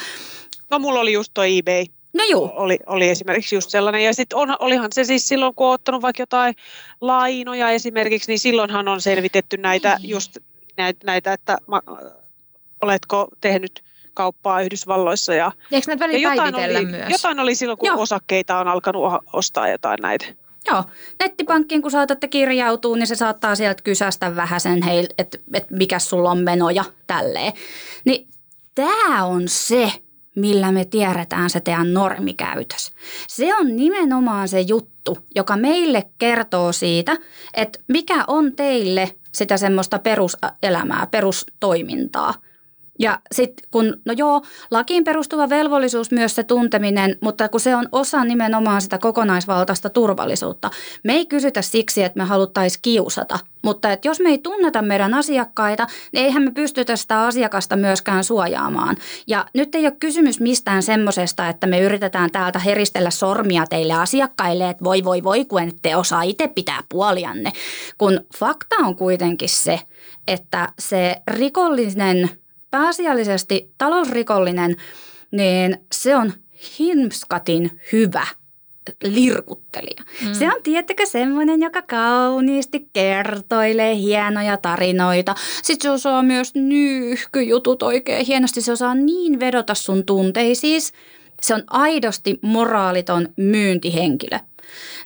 No 0.69 0.79
mulla 0.79 0.99
oli 0.99 1.13
just 1.13 1.31
toi 1.33 1.57
eBay. 1.57 1.85
No 2.13 2.23
juu. 2.29 2.51
Oli, 2.55 2.79
oli 2.85 3.09
esimerkiksi 3.09 3.55
just 3.55 3.69
sellainen. 3.69 4.03
Ja 4.03 4.13
sitten 4.13 4.37
on, 4.37 4.55
olihan 4.59 4.89
se 4.93 5.03
siis 5.03 5.27
silloin, 5.27 5.55
kun 5.55 5.67
on 5.67 5.73
ottanut 5.73 6.01
vaikka 6.01 6.21
jotain 6.21 6.55
lainoja 7.01 7.69
esimerkiksi, 7.69 8.31
niin 8.31 8.39
silloinhan 8.39 8.87
on 8.87 9.01
selvitetty 9.01 9.57
näitä, 9.57 9.97
niin. 10.01 10.09
just 10.09 10.37
näitä, 10.77 10.99
näitä 11.05 11.33
että 11.33 11.57
ma, 11.67 11.81
oletko 12.81 13.27
tehnyt– 13.41 13.83
kauppaa 14.13 14.61
Yhdysvalloissa. 14.61 15.33
Ja, 15.33 15.51
Eikö 15.71 15.87
näitä 15.87 16.05
ja 16.05 16.35
jotain 16.35 16.55
oli, 16.55 16.85
myös? 16.85 17.09
Jotain 17.09 17.39
oli 17.39 17.55
silloin, 17.55 17.77
kun 17.77 17.87
Joo. 17.87 18.01
osakkeita 18.01 18.59
on 18.59 18.67
alkanut 18.67 19.13
ostaa 19.33 19.69
jotain 19.69 19.99
näitä. 20.01 20.25
Joo, 20.67 20.83
nettipankkiin 21.19 21.81
kun 21.81 21.91
saatatte 21.91 22.27
kirjautua, 22.27 22.97
niin 22.97 23.07
se 23.07 23.15
saattaa 23.15 23.55
sieltä 23.55 23.83
kysästä 23.83 24.35
vähän 24.35 24.59
sen, 24.59 24.79
että 25.17 25.37
et 25.53 25.71
mikä 25.71 25.99
sulla 25.99 26.31
on 26.31 26.37
menoja 26.37 26.83
tälleen. 27.07 27.53
Niin 28.05 28.27
tämä 28.75 29.25
on 29.25 29.43
se, 29.47 29.91
millä 30.35 30.71
me 30.71 30.85
tiedetään 30.85 31.49
se 31.49 31.59
teidän 31.59 31.93
normikäytös. 31.93 32.91
Se 33.27 33.55
on 33.55 33.75
nimenomaan 33.75 34.47
se 34.47 34.61
juttu, 34.61 35.17
joka 35.35 35.57
meille 35.57 36.09
kertoo 36.17 36.71
siitä, 36.71 37.17
että 37.53 37.79
mikä 37.87 38.23
on 38.27 38.55
teille 38.55 39.15
sitä 39.31 39.57
semmoista 39.57 39.99
peruselämää, 39.99 41.07
perustoimintaa– 41.11 42.33
ja 43.01 43.19
sitten 43.31 43.65
kun, 43.71 44.01
no 44.05 44.13
joo, 44.17 44.41
lakiin 44.71 45.03
perustuva 45.03 45.49
velvollisuus 45.49 46.11
myös 46.11 46.35
se 46.35 46.43
tunteminen, 46.43 47.17
mutta 47.21 47.49
kun 47.49 47.59
se 47.59 47.75
on 47.75 47.89
osa 47.91 48.25
nimenomaan 48.25 48.81
sitä 48.81 48.97
kokonaisvaltaista 48.97 49.89
turvallisuutta. 49.89 50.69
Me 51.03 51.13
ei 51.13 51.25
kysytä 51.25 51.61
siksi, 51.61 52.03
että 52.03 52.19
me 52.19 52.23
haluttaisiin 52.23 52.81
kiusata, 52.81 53.39
mutta 53.61 53.91
että 53.91 54.07
jos 54.07 54.19
me 54.19 54.29
ei 54.29 54.37
tunneta 54.37 54.81
meidän 54.81 55.13
asiakkaita, 55.13 55.87
niin 56.13 56.25
eihän 56.25 56.43
me 56.43 56.51
pystytä 56.51 56.95
sitä 56.95 57.21
asiakasta 57.21 57.75
myöskään 57.75 58.23
suojaamaan. 58.23 58.95
Ja 59.27 59.45
nyt 59.53 59.75
ei 59.75 59.85
ole 59.85 59.95
kysymys 59.99 60.39
mistään 60.39 60.83
semmoisesta, 60.83 61.49
että 61.49 61.67
me 61.67 61.79
yritetään 61.79 62.31
täältä 62.31 62.59
heristellä 62.59 63.09
sormia 63.09 63.63
teille 63.69 63.93
asiakkaille, 63.93 64.69
että 64.69 64.83
voi 64.83 65.03
voi 65.03 65.23
voi, 65.23 65.45
kun 65.45 65.61
ette 65.61 65.95
osaa 65.95 66.21
itse 66.21 66.47
pitää 66.47 66.83
puolianne. 66.89 67.51
Kun 67.97 68.19
fakta 68.37 68.75
on 68.75 68.95
kuitenkin 68.95 69.49
se, 69.49 69.79
että 70.27 70.69
se 70.79 71.15
rikollinen– 71.27 72.29
pääasiallisesti 72.71 73.73
talousrikollinen, 73.77 74.75
niin 75.31 75.77
se 75.91 76.15
on 76.15 76.33
himskatin 76.79 77.81
hyvä 77.91 78.27
lirkuttelija. 79.03 80.03
Mm. 80.25 80.33
Se 80.33 80.45
on 80.47 80.63
tiettäkö 80.63 81.05
semmoinen, 81.05 81.61
joka 81.61 81.81
kauniisti 81.81 82.89
kertoilee 82.93 83.95
hienoja 83.95 84.57
tarinoita. 84.57 85.35
Sitten 85.63 85.89
se 85.89 85.89
osaa 85.89 86.23
myös 86.23 86.55
nyyhkyjutut 86.55 87.83
oikein 87.83 88.25
hienosti. 88.25 88.61
Se 88.61 88.71
osaa 88.71 88.95
niin 88.95 89.39
vedota 89.39 89.73
sun 89.73 90.05
tunteisiin. 90.05 90.81
Se 91.41 91.53
on 91.53 91.63
aidosti 91.67 92.39
moraaliton 92.41 93.29
myyntihenkilö. 93.37 94.39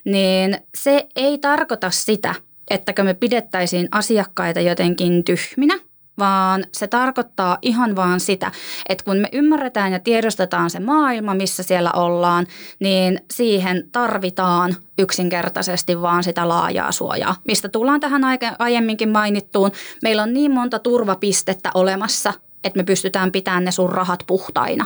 Niin 0.03 0.57
se 0.77 1.07
ei 1.15 1.37
tarkoita 1.37 1.91
sitä, 1.91 2.35
ettäkö 2.69 3.03
me 3.03 3.13
pidettäisiin 3.13 3.87
asiakkaita 3.91 4.61
jotenkin 4.61 5.23
tyhminä– 5.23 5.79
vaan 6.17 6.63
se 6.71 6.87
tarkoittaa 6.87 7.57
ihan 7.61 7.95
vaan 7.95 8.19
sitä, 8.19 8.51
että 8.89 9.03
kun 9.03 9.17
me 9.17 9.29
ymmärretään 9.33 9.91
ja 9.91 9.99
tiedostetaan 9.99 10.69
se 10.69 10.79
maailma, 10.79 11.33
missä 11.33 11.63
siellä 11.63 11.91
ollaan, 11.91 12.47
niin 12.79 13.19
siihen 13.33 13.89
tarvitaan 13.91 14.75
yksinkertaisesti 14.99 16.01
vaan 16.01 16.23
sitä 16.23 16.47
laajaa 16.47 16.91
suojaa, 16.91 17.35
mistä 17.47 17.69
tullaan 17.69 17.99
tähän 17.99 18.21
aiemminkin 18.59 19.09
mainittuun. 19.09 19.71
Meillä 20.03 20.23
on 20.23 20.33
niin 20.33 20.51
monta 20.51 20.79
turvapistettä 20.79 21.71
olemassa, 21.73 22.33
että 22.63 22.79
me 22.79 22.83
pystytään 22.83 23.31
pitämään 23.31 23.65
ne 23.65 23.71
sun 23.71 23.91
rahat 23.91 24.23
puhtaina 24.27 24.85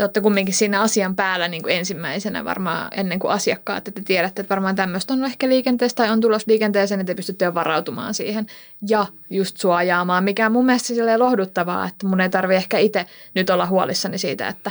te 0.00 0.04
olette 0.04 0.20
kumminkin 0.20 0.54
siinä 0.54 0.80
asian 0.80 1.16
päällä 1.16 1.48
niin 1.48 1.62
kuin 1.62 1.76
ensimmäisenä 1.76 2.44
varmaan 2.44 2.88
ennen 2.96 3.18
kuin 3.18 3.30
asiakkaat, 3.30 3.88
että 3.88 4.00
te 4.00 4.04
tiedätte, 4.04 4.40
että 4.40 4.54
varmaan 4.54 4.76
tämmöistä 4.76 5.12
on 5.12 5.24
ehkä 5.24 5.48
liikenteessä 5.48 5.96
tai 5.96 6.10
on 6.10 6.20
tulossa 6.20 6.50
liikenteeseen, 6.50 6.98
niin 6.98 7.06
te 7.06 7.14
pystytte 7.14 7.44
jo 7.44 7.54
varautumaan 7.54 8.14
siihen 8.14 8.46
ja 8.88 9.06
just 9.30 9.56
suojaamaan, 9.56 10.24
mikä 10.24 10.46
on 10.46 10.52
mun 10.52 10.66
mielestä 10.66 10.86
silleen 10.86 11.20
lohduttavaa, 11.20 11.86
että 11.86 12.06
mun 12.06 12.20
ei 12.20 12.30
tarvi 12.30 12.54
ehkä 12.54 12.78
itse 12.78 13.06
nyt 13.34 13.50
olla 13.50 13.66
huolissani 13.66 14.18
siitä, 14.18 14.48
että, 14.48 14.70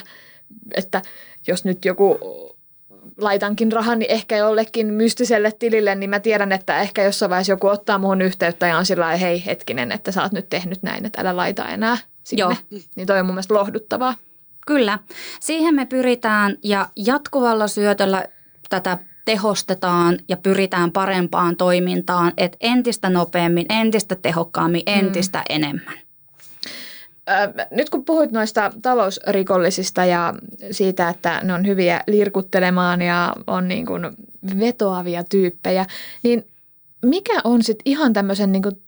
että 0.76 1.02
jos 1.48 1.66
nyt 1.66 1.86
joku 1.86 2.20
laitankin 3.18 3.72
rahan 3.72 4.00
niin 4.00 4.12
ehkä 4.12 4.38
jollekin 4.38 4.94
mystiselle 4.94 5.52
tilille, 5.52 5.96
niin 5.96 6.10
mä 6.10 6.20
tiedän, 6.20 6.52
että 6.52 6.80
ehkä 6.80 7.04
jossain 7.04 7.30
vaiheessa 7.30 7.54
joku 7.54 7.68
ottaa 7.68 7.98
muhun 7.98 8.22
yhteyttä 8.22 8.68
ja 8.68 8.78
on 8.78 8.86
sillä 8.86 9.16
hei 9.16 9.46
hetkinen, 9.46 9.92
että 9.92 10.12
sä 10.12 10.24
oot 10.24 10.32
nyt 10.32 10.50
tehnyt 10.50 10.84
näin, 10.84 11.06
että 11.06 11.22
älä 11.22 11.36
laita 11.36 11.68
enää 11.68 11.98
sinne. 12.24 12.42
Joo. 12.42 12.56
Niin 12.96 13.08
toi 13.08 13.20
on 13.20 13.26
mun 13.26 13.36
mielestä 13.36 13.54
lohduttavaa. 13.54 14.16
Kyllä, 14.68 15.00
siihen 15.40 15.76
me 15.76 15.86
pyritään 15.86 16.58
ja 16.64 16.90
jatkuvalla 16.96 17.68
syötöllä 17.68 18.26
tätä 18.70 18.98
tehostetaan 19.26 20.18
ja 20.28 20.38
pyritään 20.38 20.92
parempaan 20.92 21.58
toimintaan, 21.58 22.34
että 22.38 22.58
entistä 22.62 23.10
nopeammin, 23.10 23.66
entistä 23.70 24.16
tehokkaammin, 24.16 24.84
mm. 24.88 25.00
entistä 25.00 25.38
mm. 25.38 25.46
enemmän. 25.50 26.00
Nyt 27.72 27.90
kun 27.90 28.06
puhuit 28.06 28.32
noista 28.32 28.72
talousrikollisista 28.82 30.06
ja 30.06 30.34
siitä, 30.72 31.10
että 31.10 31.42
ne 31.44 31.54
on 31.54 31.68
hyviä 31.68 32.04
lirkuttelemaan 32.08 33.02
ja 33.02 33.36
on 33.48 33.68
niin 33.68 33.86
kuin 33.86 34.04
vetoavia 34.60 35.24
tyyppejä, 35.24 35.86
niin 36.24 36.48
mikä 37.06 37.42
on 37.44 37.64
sitten 37.64 37.84
ihan 37.86 38.14
tämmöisen 38.14 38.52
niin 38.52 38.64
kuin 38.64 38.82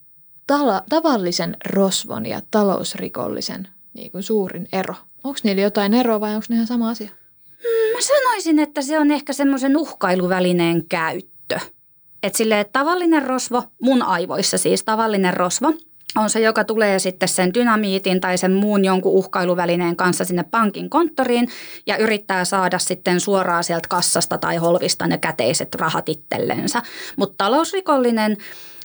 tala, 0.48 0.84
tavallisen 0.90 1.58
rosvon 1.66 2.26
ja 2.26 2.42
talousrikollisen 2.52 3.68
niin 3.94 4.12
kuin 4.12 4.24
suurin 4.24 4.68
ero? 4.74 4.96
Onko 5.24 5.40
niillä 5.44 5.62
jotain 5.62 5.94
eroa 5.94 6.22
vai 6.22 6.36
onko 6.36 6.46
ne 6.50 6.56
ihan 6.56 6.68
sama 6.68 6.90
asia? 6.90 7.10
Mm, 7.50 7.96
mä 7.96 8.02
sanoisin, 8.02 8.60
että 8.60 8.82
se 8.82 9.00
on 9.00 9.12
ehkä 9.12 9.34
semmoisen 9.34 9.78
uhkailuvälineen 9.78 10.88
käyttö. 10.88 11.60
Että 12.24 12.38
silleen 12.38 12.66
tavallinen 12.74 13.26
rosvo, 13.26 13.64
mun 13.82 14.02
aivoissa 14.02 14.58
siis 14.58 14.84
tavallinen 14.84 15.34
rosvo, 15.34 15.74
on 16.16 16.30
se, 16.30 16.40
joka 16.40 16.64
tulee 16.64 17.00
sitten 17.00 17.30
sen 17.30 17.54
dynamiitin 17.54 18.22
tai 18.22 18.38
sen 18.38 18.52
muun 18.52 18.86
jonkun 18.86 19.12
uhkailuvälineen 19.12 19.96
kanssa 19.96 20.26
sinne 20.26 20.44
pankin 20.44 20.90
konttoriin 20.90 21.48
ja 21.88 21.98
yrittää 21.98 22.46
saada 22.46 22.80
sitten 22.80 23.20
suoraan 23.20 23.64
sieltä 23.64 23.88
kassasta 23.90 24.38
tai 24.38 24.58
holvista 24.58 25.08
ne 25.08 25.18
käteiset 25.18 25.76
rahat 25.76 26.10
itsellensä. 26.10 26.82
Mutta 27.16 27.36
talousrikollinen, 27.38 28.38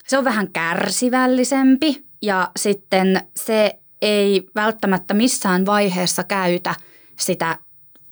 se 0.06 0.18
on 0.18 0.24
vähän 0.24 0.52
kärsivällisempi 0.52 2.04
ja 2.22 2.50
sitten 2.56 3.20
se 3.36 3.78
ei 4.02 4.46
välttämättä 4.54 5.14
missään 5.14 5.66
vaiheessa 5.66 6.24
käytä 6.24 6.74
sitä 7.18 7.58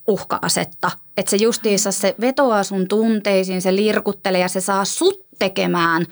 uhka-asetta. 0.06 0.90
Että 1.16 1.30
se 1.30 1.36
justiinsa 1.36 1.92
se 1.92 2.14
vetoaa 2.20 2.64
sun 2.64 2.88
tunteisiin, 2.88 3.62
se 3.62 3.76
lirkuttelee 3.76 4.40
ja 4.40 4.48
se 4.48 4.60
saa 4.60 4.84
sut 4.84 5.26
tekemään 5.38 6.06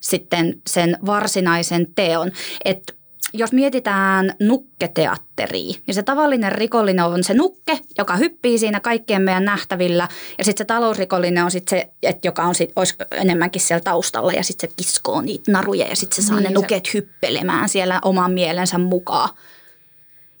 sitten 0.00 0.62
sen 0.66 0.98
varsinaisen 1.06 1.94
teon. 1.94 2.32
Että 2.64 2.92
jos 3.32 3.52
mietitään 3.52 4.34
nukketeatteria, 4.40 5.78
niin 5.86 5.94
se 5.94 6.02
tavallinen 6.02 6.52
rikollinen 6.52 7.04
on 7.04 7.24
se 7.24 7.34
nukke, 7.34 7.78
joka 7.98 8.16
hyppii 8.16 8.58
siinä 8.58 8.80
kaikkien 8.80 9.22
meidän 9.22 9.44
nähtävillä. 9.44 10.08
Ja 10.38 10.44
sitten 10.44 10.64
se 10.64 10.64
talousrikollinen 10.64 11.44
on 11.44 11.50
sitten 11.50 11.78
se, 11.78 11.90
että 12.02 12.28
joka 12.28 12.42
on 12.42 12.54
sit, 12.54 12.72
olisi 12.76 12.94
enemmänkin 13.12 13.62
siellä 13.62 13.84
taustalla 13.84 14.32
ja 14.32 14.42
sitten 14.42 14.70
se 14.70 14.76
kiskoo 14.76 15.20
niitä 15.20 15.52
naruja 15.52 15.86
ja 15.86 15.96
sitten 15.96 16.22
se 16.22 16.28
saa 16.28 16.36
niin, 16.36 16.48
ne 16.48 16.54
nuket 16.54 16.86
se... 16.86 16.92
hyppelemään 16.94 17.68
siellä 17.68 18.00
oman 18.04 18.32
mielensä 18.32 18.78
mukaan. 18.78 19.28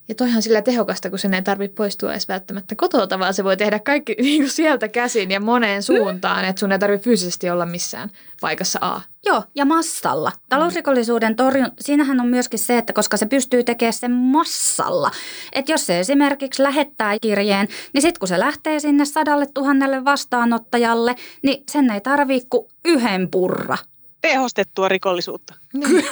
Ja 0.08 0.14
toihan 0.14 0.42
sillä 0.42 0.62
tehokasta, 0.62 1.10
kun 1.10 1.18
sen 1.18 1.34
ei 1.34 1.42
tarvitse 1.42 1.74
poistua 1.74 2.12
edes 2.12 2.28
välttämättä 2.28 2.74
kotota, 2.74 3.18
vaan 3.18 3.34
se 3.34 3.44
voi 3.44 3.56
tehdä 3.56 3.78
kaikki 3.78 4.16
niin 4.22 4.42
kuin 4.42 4.50
sieltä 4.50 4.88
käsin 4.88 5.30
ja 5.30 5.40
moneen 5.40 5.82
suuntaan, 5.82 6.44
että 6.44 6.60
sun 6.60 6.72
ei 6.72 6.78
tarvitse 6.78 7.04
fyysisesti 7.04 7.50
olla 7.50 7.66
missään 7.66 8.10
paikassa 8.40 8.78
A. 8.82 9.00
Joo, 9.28 9.44
ja 9.54 9.64
massalla. 9.64 10.32
Talousrikollisuuden 10.48 11.36
torjun, 11.36 11.72
siinähän 11.80 12.20
on 12.20 12.28
myöskin 12.28 12.58
se, 12.58 12.78
että 12.78 12.92
koska 12.92 13.16
se 13.16 13.26
pystyy 13.26 13.64
tekemään 13.64 13.92
sen 13.92 14.12
massalla. 14.12 15.10
Että 15.52 15.72
jos 15.72 15.86
se 15.86 16.00
esimerkiksi 16.00 16.62
lähettää 16.62 17.18
kirjeen, 17.18 17.68
niin 17.94 18.02
sitten 18.02 18.18
kun 18.18 18.28
se 18.28 18.38
lähtee 18.38 18.80
sinne 18.80 19.04
sadalle 19.04 19.46
tuhannelle 19.54 20.04
vastaanottajalle, 20.04 21.14
niin 21.42 21.64
sen 21.70 21.90
ei 21.90 22.00
tarvitse 22.00 22.48
kuin 22.50 22.68
yhden 22.84 23.30
purra. 23.30 23.78
Tehostettua 24.20 24.88
rikollisuutta. 24.88 25.54
Niin. 25.74 26.04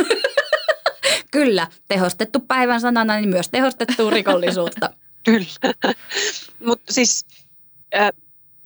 Kyllä, 1.32 1.66
tehostettu 1.88 2.40
päivän 2.40 2.80
sanana, 2.80 3.16
niin 3.16 3.28
myös 3.28 3.48
tehostettu 3.48 4.10
rikollisuutta. 4.10 4.90
Kyllä. 5.24 5.74
Mutta 6.64 6.92
siis 6.92 7.26
äh, 7.94 8.10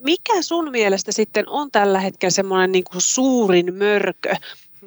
mikä 0.01 0.43
sun 0.43 0.71
mielestä 0.71 1.13
sitten 1.13 1.49
on 1.49 1.71
tällä 1.71 2.01
hetkellä 2.01 2.31
semmoinen 2.31 2.73
niin 2.73 2.85
kuin 2.85 3.03
suurin 3.03 3.75
mörkö, 3.75 4.35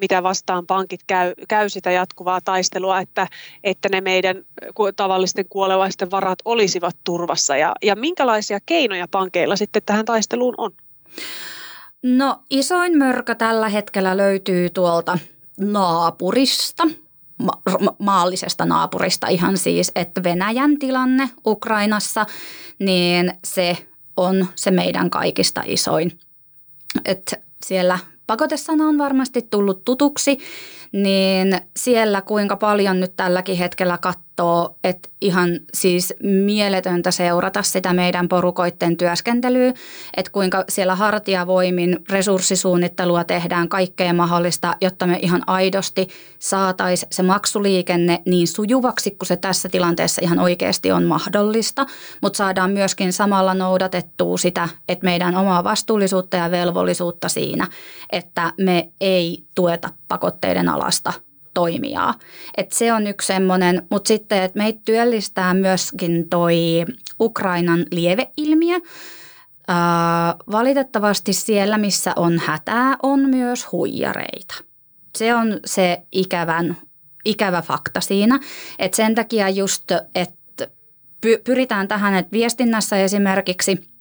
mitä 0.00 0.22
vastaan 0.22 0.66
pankit 0.66 1.00
käy, 1.06 1.32
käy 1.48 1.68
sitä 1.68 1.90
jatkuvaa 1.90 2.40
taistelua, 2.40 3.00
että, 3.00 3.28
että 3.64 3.88
ne 3.88 4.00
meidän 4.00 4.44
tavallisten 4.96 5.48
kuolevaisten 5.48 6.10
varat 6.10 6.38
olisivat 6.44 6.96
turvassa 7.04 7.56
ja, 7.56 7.74
ja 7.82 7.96
minkälaisia 7.96 8.58
keinoja 8.66 9.08
pankeilla 9.10 9.56
sitten 9.56 9.82
tähän 9.86 10.04
taisteluun 10.04 10.54
on? 10.58 10.70
No 12.02 12.42
isoin 12.50 12.98
mörkö 12.98 13.34
tällä 13.34 13.68
hetkellä 13.68 14.16
löytyy 14.16 14.70
tuolta 14.70 15.18
naapurista, 15.60 16.84
ma- 17.38 17.62
maallisesta 17.98 18.66
naapurista 18.66 19.28
ihan 19.28 19.58
siis, 19.58 19.92
että 19.94 20.22
Venäjän 20.22 20.78
tilanne 20.78 21.30
Ukrainassa, 21.46 22.26
niin 22.78 23.32
se 23.44 23.86
on 24.16 24.46
se 24.54 24.70
meidän 24.70 25.10
kaikista 25.10 25.62
isoin. 25.66 26.18
Että 27.04 27.36
siellä 27.64 27.98
pakotesana 28.26 28.84
on 28.84 28.98
varmasti 28.98 29.42
tullut 29.42 29.84
tutuksi, 29.84 30.38
niin 30.92 31.60
siellä 31.76 32.22
kuinka 32.22 32.56
paljon 32.56 33.00
nyt 33.00 33.16
tälläkin 33.16 33.56
hetkellä 33.56 33.98
katsoo, 34.36 34.76
että 34.84 35.08
ihan 35.20 35.60
siis 35.74 36.14
mieletöntä 36.22 37.10
seurata 37.10 37.62
sitä 37.62 37.92
meidän 37.92 38.28
porukoitten 38.28 38.96
työskentelyä, 38.96 39.72
että 40.16 40.32
kuinka 40.32 40.64
siellä 40.68 40.94
hartiavoimin 40.94 41.98
resurssisuunnittelua 42.10 43.24
tehdään 43.24 43.68
kaikkea 43.68 44.12
mahdollista, 44.12 44.76
jotta 44.80 45.06
me 45.06 45.18
ihan 45.22 45.42
aidosti 45.46 46.08
saataisiin 46.38 47.08
se 47.12 47.22
maksuliikenne 47.22 48.22
niin 48.26 48.48
sujuvaksi 48.48 49.10
kuin 49.10 49.26
se 49.26 49.36
tässä 49.36 49.68
tilanteessa 49.68 50.20
ihan 50.24 50.38
oikeasti 50.38 50.92
on 50.92 51.04
mahdollista, 51.04 51.86
mutta 52.22 52.36
saadaan 52.36 52.70
myöskin 52.70 53.12
samalla 53.12 53.54
noudatettua 53.54 54.38
sitä, 54.38 54.68
että 54.88 55.04
meidän 55.04 55.36
omaa 55.36 55.64
vastuullisuutta 55.64 56.36
ja 56.36 56.50
velvollisuutta 56.50 57.28
siinä, 57.28 57.68
että 58.10 58.52
me 58.58 58.88
ei 59.00 59.44
tueta 59.54 59.88
pakotteiden 60.08 60.68
alasta 60.68 61.12
toimijaa. 61.54 62.14
Et 62.56 62.72
se 62.72 62.92
on 62.92 63.06
yksi 63.06 63.26
semmoinen, 63.26 63.86
mutta 63.90 64.08
sitten, 64.08 64.42
että 64.42 64.58
meitä 64.58 64.80
työllistää 64.84 65.54
myöskin 65.54 66.28
toi 66.28 66.56
Ukrainan 67.20 67.86
lieveilmiö. 67.90 68.76
Äh, 69.70 69.76
valitettavasti 70.52 71.32
siellä, 71.32 71.78
missä 71.78 72.12
on 72.16 72.38
hätää, 72.38 72.96
on 73.02 73.20
myös 73.30 73.72
huijareita. 73.72 74.54
Se 75.16 75.34
on 75.34 75.60
se 75.64 76.02
ikävän, 76.12 76.76
ikävä 77.24 77.62
fakta 77.62 78.00
siinä, 78.00 78.40
että 78.78 78.96
sen 78.96 79.14
takia 79.14 79.48
just, 79.48 79.90
että 80.14 80.68
pyritään 81.44 81.88
tähän, 81.88 82.14
että 82.14 82.32
viestinnässä 82.32 82.96
esimerkiksi– 82.96 83.80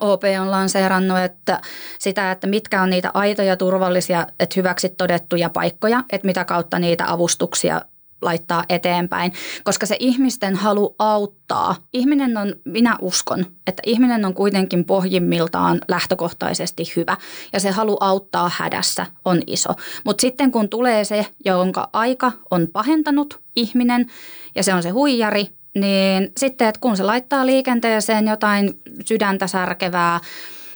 OP 0.00 0.22
on 0.40 0.50
lanseerannut 0.50 1.18
että 1.18 1.60
sitä, 1.98 2.32
että 2.32 2.46
mitkä 2.46 2.82
on 2.82 2.90
niitä 2.90 3.10
aitoja, 3.14 3.56
turvallisia, 3.56 4.26
että 4.40 4.54
hyväksi 4.56 4.88
todettuja 4.88 5.50
paikkoja, 5.50 6.04
että 6.12 6.26
mitä 6.26 6.44
kautta 6.44 6.78
niitä 6.78 7.12
avustuksia 7.12 7.80
laittaa 8.22 8.64
eteenpäin, 8.68 9.32
koska 9.64 9.86
se 9.86 9.96
ihmisten 9.98 10.56
halu 10.56 10.94
auttaa. 10.98 11.76
Ihminen 11.92 12.36
on, 12.36 12.54
minä 12.64 12.96
uskon, 13.00 13.46
että 13.66 13.82
ihminen 13.86 14.24
on 14.24 14.34
kuitenkin 14.34 14.84
pohjimmiltaan 14.84 15.80
lähtökohtaisesti 15.88 16.92
hyvä 16.96 17.16
ja 17.52 17.60
se 17.60 17.70
halu 17.70 17.96
auttaa 18.00 18.50
hädässä 18.54 19.06
on 19.24 19.42
iso. 19.46 19.70
Mutta 20.04 20.20
sitten 20.20 20.50
kun 20.50 20.68
tulee 20.68 21.04
se, 21.04 21.26
jonka 21.44 21.88
aika 21.92 22.32
on 22.50 22.68
pahentanut 22.72 23.40
ihminen 23.56 24.06
ja 24.54 24.62
se 24.62 24.74
on 24.74 24.82
se 24.82 24.90
huijari, 24.90 25.59
niin 25.74 26.32
sitten, 26.36 26.68
että 26.68 26.80
kun 26.80 26.96
se 26.96 27.02
laittaa 27.02 27.46
liikenteeseen 27.46 28.28
jotain 28.28 28.80
sydäntä 29.04 29.46
särkevää, 29.46 30.20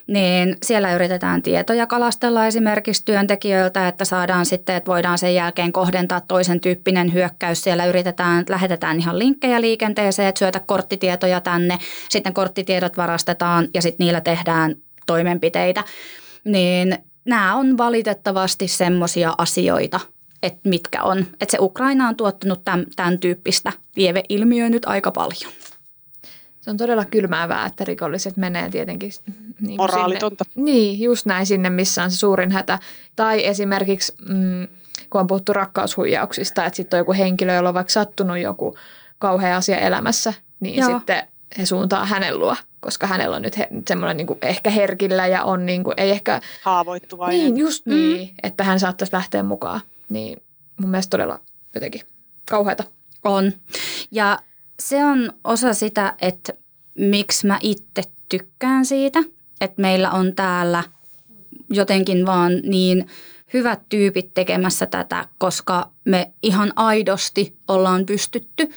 niin 0.07 0.57
siellä 0.63 0.95
yritetään 0.95 1.41
tietoja 1.41 1.87
kalastella 1.87 2.45
esimerkiksi 2.45 3.05
työntekijöiltä, 3.05 3.87
että 3.87 4.05
saadaan 4.05 4.45
sitten, 4.45 4.75
että 4.75 4.91
voidaan 4.91 5.17
sen 5.17 5.35
jälkeen 5.35 5.71
kohdentaa 5.71 6.21
toisen 6.21 6.59
tyyppinen 6.59 7.13
hyökkäys. 7.13 7.63
Siellä 7.63 7.85
yritetään, 7.85 8.45
lähetetään 8.49 8.99
ihan 8.99 9.19
linkkejä 9.19 9.61
liikenteeseen, 9.61 10.27
että 10.27 10.39
syötä 10.39 10.59
korttitietoja 10.59 11.41
tänne, 11.41 11.77
sitten 12.09 12.33
korttitiedot 12.33 12.97
varastetaan 12.97 13.67
ja 13.73 13.81
sitten 13.81 14.05
niillä 14.05 14.21
tehdään 14.21 14.75
toimenpiteitä. 15.07 15.83
Niin 16.43 16.97
nämä 17.25 17.55
on 17.55 17.77
valitettavasti 17.77 18.67
semmoisia 18.67 19.35
asioita, 19.37 19.99
että 20.45 20.69
mitkä 20.69 21.03
on. 21.03 21.19
Että 21.19 21.51
se 21.51 21.57
Ukraina 21.61 22.07
on 22.07 22.15
tuottanut 22.15 22.63
tämän, 22.63 22.85
tämän 22.95 23.19
tyyppistä 23.19 23.71
lieveilmiöä 23.95 24.69
nyt 24.69 24.85
aika 24.85 25.11
paljon. 25.11 25.51
Se 26.61 26.71
on 26.71 26.77
todella 26.77 27.05
kylmäävää, 27.05 27.65
että 27.65 27.83
rikolliset 27.83 28.37
menee 28.37 28.69
tietenkin 28.69 29.11
niin 29.61 29.77
Moraalitonta. 29.77 30.45
Sinne, 30.53 30.71
niin, 30.71 30.99
just 30.99 31.25
näin 31.25 31.45
sinne, 31.45 31.69
missä 31.69 32.03
on 32.03 32.11
se 32.11 32.17
suurin 32.17 32.51
hätä. 32.51 32.79
Tai 33.15 33.45
esimerkiksi, 33.45 34.13
mm, 34.29 34.67
kun 35.09 35.21
on 35.21 35.27
puhuttu 35.27 35.53
rakkaushuijauksista, 35.53 36.65
että 36.65 36.77
sitten 36.77 36.97
on 36.97 36.99
joku 36.99 37.13
henkilö, 37.13 37.53
jolla 37.55 37.69
on 37.69 37.75
vaikka 37.75 37.91
sattunut 37.91 38.37
joku 38.37 38.77
kauhea 39.19 39.57
asia 39.57 39.77
elämässä, 39.77 40.33
niin 40.59 40.75
Joo. 40.75 40.89
sitten 40.89 41.23
he 41.57 41.65
suuntaa 41.65 42.05
hänen 42.05 42.39
luo, 42.39 42.55
koska 42.79 43.07
hänellä 43.07 43.35
on 43.35 43.41
nyt 43.41 43.57
he, 43.57 43.67
semmoinen 43.87 44.17
niin 44.17 44.27
ehkä 44.41 44.69
herkillä 44.69 45.27
ja 45.27 45.43
on 45.43 45.65
niin 45.65 45.83
kuin, 45.83 45.93
ei 45.97 46.11
ehkä... 46.11 46.41
Haavoittuvainen. 46.63 47.39
Niin, 47.39 47.57
just 47.57 47.85
mm. 47.85 47.93
niin, 47.93 48.35
että 48.43 48.63
hän 48.63 48.79
saattaisi 48.79 49.13
lähteä 49.13 49.43
mukaan. 49.43 49.81
Niin 50.09 50.43
mun 50.81 50.89
mielestä 50.89 51.09
todella 51.09 51.39
jotenkin 51.75 52.01
kauheata. 52.49 52.83
On. 53.23 53.51
Ja 54.11 54.39
se 54.79 55.05
on 55.05 55.33
osa 55.43 55.73
sitä, 55.73 56.15
että 56.21 56.53
miksi 56.97 57.47
mä 57.47 57.59
itse 57.61 58.03
tykkään 58.29 58.85
siitä, 58.85 59.19
että 59.61 59.81
meillä 59.81 60.11
on 60.11 60.35
täällä 60.35 60.83
jotenkin 61.69 62.25
vaan 62.25 62.51
niin 62.63 63.07
hyvät 63.53 63.79
tyypit 63.89 64.33
tekemässä 64.33 64.85
tätä, 64.85 65.25
koska 65.37 65.91
me 66.05 66.33
ihan 66.43 66.73
aidosti 66.75 67.57
ollaan 67.67 68.05
pystytty 68.05 68.69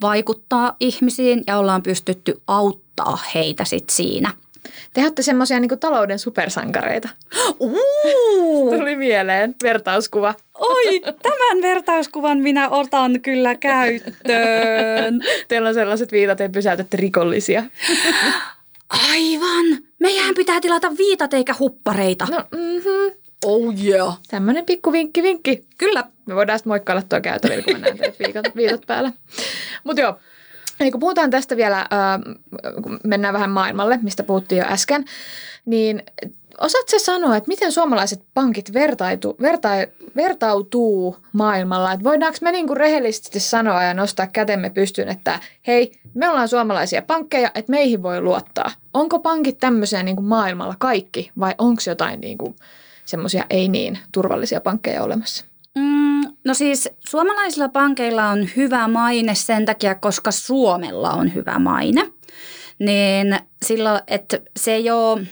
vaikuttaa 0.00 0.76
ihmisiin 0.80 1.42
ja 1.46 1.58
ollaan 1.58 1.82
pystytty 1.82 2.42
auttaa 2.46 3.18
heitä 3.34 3.64
sit 3.64 3.90
siinä. 3.90 4.34
Te 4.92 5.02
olette 5.02 5.22
semmoisia 5.22 5.60
niin 5.60 5.78
talouden 5.80 6.18
supersankareita. 6.18 7.08
Uh! 7.60 8.74
Tuli 8.78 8.96
mieleen 8.96 9.54
vertauskuva. 9.62 10.34
Oi, 10.58 11.00
tämän 11.00 11.62
vertauskuvan 11.62 12.38
minä 12.38 12.68
otan 12.68 13.20
kyllä 13.20 13.54
käyttöön. 13.54 15.20
Teillä 15.48 15.68
on 15.68 15.74
sellaiset 15.74 16.12
viitat, 16.12 16.40
että 16.40 16.54
pysäytätte 16.54 16.96
rikollisia. 16.96 17.62
Aivan. 18.88 19.84
Meidän 19.98 20.34
pitää 20.34 20.60
tilata 20.60 20.92
viitat 20.98 21.34
eikä 21.34 21.54
huppareita. 21.58 22.26
No, 22.30 22.44
mm-hmm. 22.50 23.12
Oh 23.44 23.74
yeah. 23.84 24.18
Tämmöinen 24.30 24.64
pikku 24.64 24.92
vinkki, 24.92 25.22
vinkki. 25.22 25.64
Kyllä. 25.78 26.04
Me 26.26 26.34
voidaan 26.34 26.58
sitten 26.58 26.70
moikkailla 26.70 27.02
tuo 27.02 27.20
käytävillä, 27.20 27.62
kun 27.62 27.72
mä 27.72 27.78
näen 27.78 27.98
teidät 27.98 28.18
viitat, 28.18 28.56
viitat 28.56 28.86
päällä. 28.86 29.12
Mutta 29.84 30.02
joo, 30.02 30.18
Eli 30.84 30.90
kun 30.90 31.00
puhutaan 31.00 31.30
tästä 31.30 31.56
vielä, 31.56 31.86
kun 32.82 33.00
mennään 33.04 33.34
vähän 33.34 33.50
maailmalle, 33.50 33.98
mistä 34.02 34.22
puhuttiin 34.22 34.58
jo 34.58 34.64
äsken, 34.68 35.04
niin 35.66 36.02
osaatko 36.60 36.98
sanoa, 36.98 37.36
että 37.36 37.48
miten 37.48 37.72
suomalaiset 37.72 38.22
pankit 38.34 38.72
vertaitu, 38.72 39.36
verta, 39.40 39.68
vertautuu 40.16 41.16
maailmalla? 41.32 41.92
Että 41.92 42.04
voidaanko 42.04 42.38
me 42.40 42.52
niin 42.52 42.66
kuin 42.66 42.76
rehellisesti 42.76 43.40
sanoa 43.40 43.82
ja 43.82 43.94
nostaa 43.94 44.26
kätemme 44.26 44.70
pystyyn, 44.70 45.08
että 45.08 45.40
hei, 45.66 45.92
me 46.14 46.28
ollaan 46.28 46.48
suomalaisia 46.48 47.02
pankkeja, 47.02 47.50
että 47.54 47.70
meihin 47.70 48.02
voi 48.02 48.20
luottaa. 48.20 48.70
Onko 48.94 49.18
pankit 49.18 49.58
tämmöisiä 49.58 50.02
niin 50.02 50.16
kuin 50.16 50.26
maailmalla 50.26 50.74
kaikki 50.78 51.30
vai 51.40 51.54
onko 51.58 51.82
jotain 51.86 52.20
niin 52.20 52.38
kuin 52.38 52.56
semmoisia 53.04 53.44
ei 53.50 53.68
niin 53.68 53.98
turvallisia 54.12 54.60
pankkeja 54.60 55.02
olemassa? 55.02 55.44
No 56.44 56.54
siis 56.54 56.88
suomalaisilla 57.08 57.68
pankeilla 57.68 58.28
on 58.28 58.48
hyvä 58.56 58.88
maine 58.88 59.34
sen 59.34 59.66
takia, 59.66 59.94
koska 59.94 60.30
Suomella 60.30 61.10
on 61.10 61.34
hyvä 61.34 61.58
maine. 61.58 62.12
Niin 62.78 63.38
silloin, 63.62 64.00
että 64.06 64.40
se 64.56 64.74
ei 64.74 64.90
ole, 64.90 65.26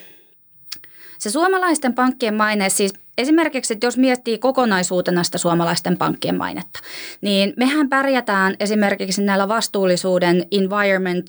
se 1.19 1.31
suomalaisten 1.31 1.95
pankkien 1.95 2.35
maine, 2.35 2.69
siis 2.69 2.93
esimerkiksi, 3.19 3.73
että 3.73 3.87
jos 3.87 3.97
miettii 3.99 4.39
kokonaisuutena 4.39 5.25
sitä 5.25 5.39
suomalaisten 5.39 5.97
pankkien 5.97 6.39
mainetta, 6.39 6.81
niin 7.21 7.53
mehän 7.57 7.89
pärjätään 7.89 8.57
esimerkiksi 8.61 9.23
näillä 9.23 9.49
vastuullisuuden 9.49 10.47
environment, 10.51 11.27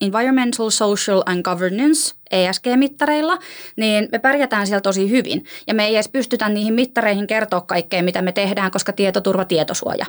environmental, 0.00 0.70
social 0.70 1.22
and 1.26 1.42
governance 1.42 2.14
ESG-mittareilla, 2.30 3.38
niin 3.76 4.08
me 4.12 4.18
pärjätään 4.18 4.66
siellä 4.66 4.80
tosi 4.80 5.10
hyvin. 5.10 5.44
Ja 5.66 5.74
me 5.74 5.86
ei 5.86 5.94
edes 5.94 6.08
pystytä 6.08 6.48
niihin 6.48 6.74
mittareihin 6.74 7.26
kertoa 7.26 7.60
kaikkea, 7.60 8.02
mitä 8.02 8.22
me 8.22 8.32
tehdään, 8.32 8.70
koska 8.70 8.92
tietoturva, 8.92 9.44
tietosuoja. 9.44 10.06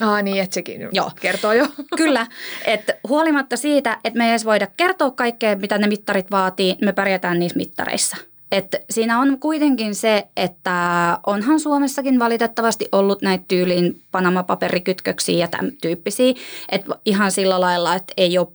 Ah 0.00 0.22
niin, 0.22 0.42
että 0.42 0.54
sekin 0.54 0.88
Joo. 0.92 1.10
kertoo 1.20 1.52
jo. 1.52 1.66
Kyllä, 1.96 2.26
että 2.64 2.94
huolimatta 3.08 3.56
siitä, 3.56 3.98
että 4.04 4.18
me 4.18 4.24
ei 4.24 4.30
edes 4.30 4.44
voida 4.44 4.66
kertoa 4.76 5.10
kaikkea, 5.10 5.56
mitä 5.56 5.78
ne 5.78 5.86
mittarit 5.86 6.30
vaatii, 6.30 6.76
me 6.82 6.92
pärjätään 6.92 7.38
niissä 7.38 7.56
mittareissa. 7.56 8.16
Et 8.52 8.76
siinä 8.90 9.20
on 9.20 9.40
kuitenkin 9.40 9.94
se, 9.94 10.28
että 10.36 11.18
onhan 11.26 11.60
Suomessakin 11.60 12.18
valitettavasti 12.18 12.88
ollut 12.92 13.22
näitä 13.22 13.44
tyyliin 13.48 14.02
Panama-paperikytköksiä 14.12 15.38
ja 15.38 15.48
tämän 15.48 15.72
tyyppisiä. 15.82 16.34
Että 16.68 16.94
ihan 17.04 17.32
sillä 17.32 17.60
lailla, 17.60 17.94
että 17.94 18.12
ei 18.16 18.38
ole 18.38 18.48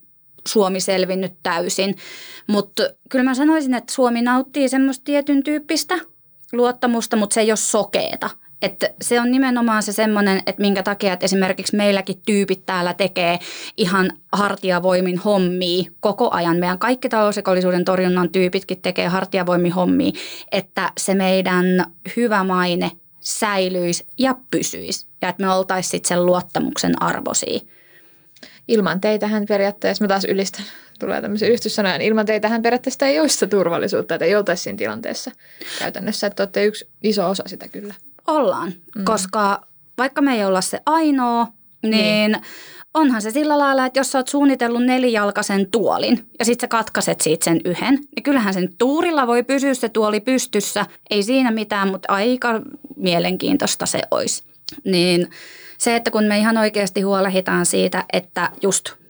Suomi 0.48 0.80
selvinnyt 0.80 1.34
täysin. 1.44 1.96
Mutta 2.48 2.84
kyllä 3.10 3.24
mä 3.24 3.36
sanoisin, 3.36 3.74
että 3.74 3.94
Suomi 3.94 4.22
nauttii 4.22 4.70
semmoista 4.70 5.04
tietyn 5.04 5.44
tyyppistä 5.44 6.00
luottamusta, 6.54 7.18
mutta 7.18 7.34
se 7.34 7.42
ei 7.42 7.52
ole 7.52 7.58
sokeeta. 7.58 8.30
Että 8.62 8.90
se 9.02 9.20
on 9.20 9.32
nimenomaan 9.32 9.84
se 9.84 9.92
semmoinen, 9.92 10.38
että 10.38 10.62
minkä 10.62 10.84
takia 10.84 11.14
että 11.14 11.26
esimerkiksi 11.26 11.76
meilläkin 11.76 12.22
tyypit 12.26 12.66
täällä 12.66 12.94
tekee 12.94 13.40
ihan 13.78 14.12
hartiavoimin 14.32 15.18
hommia 15.18 15.92
koko 16.00 16.30
ajan. 16.32 16.58
Meidän 16.58 16.80
kaikki 16.80 17.10
talousrikollisuuden 17.10 17.86
torjunnan 17.86 18.32
tyypitkin 18.32 18.82
tekee 18.82 19.08
hartiavoimin 19.08 19.72
hommia, 19.72 20.12
että 20.52 20.90
se 20.98 21.16
meidän 21.16 21.66
hyvä 22.16 22.44
maine 22.44 22.92
säilyisi 23.20 24.06
ja 24.18 24.36
pysyisi. 24.52 25.06
Ja 25.22 25.30
että 25.30 25.44
me 25.44 25.54
oltaisiin 25.54 26.06
sen 26.06 26.26
luottamuksen 26.26 27.02
arvoisia. 27.02 27.60
Ilman 28.68 29.02
teitähän 29.02 29.46
periaatteessa, 29.46 30.04
mä 30.04 30.08
taas 30.08 30.26
ylistän, 30.26 30.66
tulee 31.00 31.22
tämmöisiä 31.22 31.48
yhdystyssanoja, 31.48 31.98
niin 31.98 32.08
ilman 32.08 32.26
teitähän 32.26 32.62
periaatteessa 32.62 33.06
ei 33.06 33.20
olisi 33.20 33.34
sitä 33.34 33.48
turvallisuutta, 33.48 34.16
että 34.16 34.26
ei 34.26 34.36
oltaisi 34.36 34.64
siinä 34.64 34.78
tilanteessa 34.78 35.32
käytännössä, 35.80 36.28
että 36.28 36.44
olette 36.44 36.66
yksi 36.66 36.90
iso 37.04 37.30
osa 37.30 37.44
sitä 37.48 37.68
kyllä. 37.68 37.94
Ollaan, 38.28 38.74
mm. 38.96 39.06
koska 39.06 39.62
vaikka 39.98 40.22
me 40.22 40.36
ei 40.36 40.46
olla 40.46 40.62
se 40.62 40.80
ainoa, 40.86 41.48
niin, 41.84 41.92
niin 41.92 42.38
onhan 42.94 43.22
se 43.22 43.32
sillä 43.32 43.58
lailla, 43.58 43.86
että 43.86 44.00
jos 44.00 44.12
sä 44.12 44.20
oot 44.20 44.28
suunnitellut 44.28 44.84
nelijalkaisen 44.84 45.72
tuolin 45.72 46.30
ja 46.40 46.46
sitten 46.46 46.64
sä 46.64 46.68
katkaset 46.68 47.22
siitä 47.22 47.46
sen 47.46 47.62
yhden, 47.66 48.00
niin 48.16 48.24
kyllähän 48.24 48.54
sen 48.54 48.70
tuurilla 48.78 49.28
voi 49.28 49.44
pysyä 49.44 49.74
se 49.74 49.90
tuoli 49.90 50.20
pystyssä. 50.20 50.86
Ei 51.10 51.24
siinä 51.24 51.52
mitään, 51.52 51.88
mutta 51.88 52.14
aika 52.14 52.62
mielenkiintoista 52.96 53.86
se 53.86 54.02
olisi. 54.12 54.44
Niin 54.84 55.30
se, 55.78 55.96
että 55.96 56.12
kun 56.12 56.24
me 56.24 56.38
ihan 56.38 56.58
oikeasti 56.58 57.02
huolehditaan 57.02 57.66
siitä, 57.66 58.06
että 58.14 58.50
just 58.62 59.01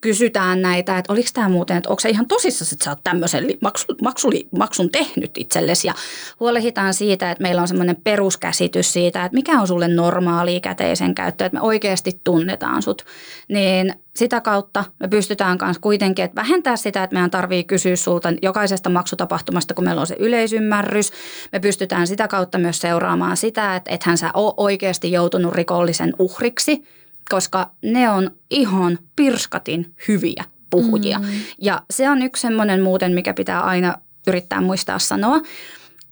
kysytään 0.00 0.62
näitä, 0.62 0.98
että 0.98 1.12
oliko 1.12 1.28
tämä 1.34 1.48
muuten, 1.48 1.76
että 1.76 1.90
onko 1.90 2.00
se 2.00 2.08
ihan 2.08 2.26
tosissaan, 2.26 2.68
että 2.72 2.84
sä 2.84 2.90
oot 2.90 3.04
tämmöisen 3.04 3.46
maksu, 3.62 3.86
maksu, 4.02 4.30
maksun 4.58 4.90
tehnyt 4.90 5.30
itsellesi? 5.38 5.86
Ja 5.86 5.94
huolehditaan 6.40 6.94
siitä, 6.94 7.30
että 7.30 7.42
meillä 7.42 7.62
on 7.62 7.68
semmoinen 7.68 7.96
peruskäsitys 8.04 8.92
siitä, 8.92 9.24
että 9.24 9.36
mikä 9.36 9.60
on 9.60 9.66
sulle 9.66 9.88
normaali 9.88 10.60
käteisen 10.60 11.14
käyttö, 11.14 11.44
että 11.44 11.58
me 11.58 11.62
oikeasti 11.62 12.20
tunnetaan 12.24 12.82
sut, 12.82 13.04
niin 13.48 13.94
sitä 14.16 14.40
kautta 14.40 14.84
me 15.00 15.08
pystytään 15.08 15.58
myös 15.62 15.78
kuitenkin, 15.78 16.24
että 16.24 16.40
vähentää 16.40 16.76
sitä, 16.76 17.02
että 17.02 17.14
meidän 17.14 17.30
tarvii 17.30 17.64
kysyä 17.64 17.96
sulta 17.96 18.28
jokaisesta 18.42 18.90
maksutapahtumasta, 18.90 19.74
kun 19.74 19.84
meillä 19.84 20.00
on 20.00 20.06
se 20.06 20.16
yleisymmärrys. 20.18 21.12
Me 21.52 21.60
pystytään 21.60 22.06
sitä 22.06 22.28
kautta 22.28 22.58
myös 22.58 22.78
seuraamaan 22.78 23.36
sitä, 23.36 23.76
että 23.76 23.90
ethän 23.90 24.18
sä 24.18 24.30
ole 24.34 24.54
oikeasti 24.56 25.12
joutunut 25.12 25.54
rikollisen 25.54 26.14
uhriksi, 26.18 26.82
koska 27.28 27.70
ne 27.82 28.10
on 28.10 28.30
ihan 28.50 28.98
pirskatin 29.16 29.94
hyviä 30.08 30.44
puhujia. 30.70 31.18
Mm. 31.18 31.26
Ja 31.60 31.82
se 31.90 32.10
on 32.10 32.22
yksi 32.22 32.40
semmoinen 32.40 32.82
muuten, 32.82 33.12
mikä 33.12 33.34
pitää 33.34 33.60
aina 33.60 33.94
yrittää 34.26 34.60
muistaa 34.60 34.98
sanoa. 34.98 35.40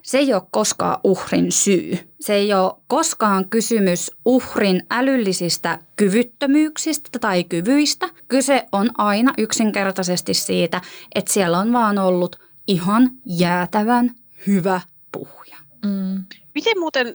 Se 0.02 0.18
ei 0.18 0.34
ole 0.34 0.42
koskaan 0.50 1.00
uhrin 1.04 1.52
syy. 1.52 1.98
Se 2.20 2.34
ei 2.34 2.54
ole 2.54 2.72
koskaan 2.86 3.48
kysymys 3.48 4.10
uhrin 4.24 4.82
älyllisistä 4.90 5.78
kyvyttömyyksistä 5.96 7.18
tai 7.18 7.44
kyvyistä. 7.44 8.08
Kyse 8.28 8.66
on 8.72 8.90
aina 8.98 9.32
yksinkertaisesti 9.38 10.34
siitä, 10.34 10.80
että 11.14 11.32
siellä 11.32 11.58
on 11.58 11.72
vaan 11.72 11.98
ollut 11.98 12.36
ihan 12.66 13.10
jäätävän 13.26 14.14
hyvä 14.46 14.80
puhuja. 15.12 15.56
Mm. 15.84 16.24
Miten 16.54 16.78
muuten, 16.78 17.14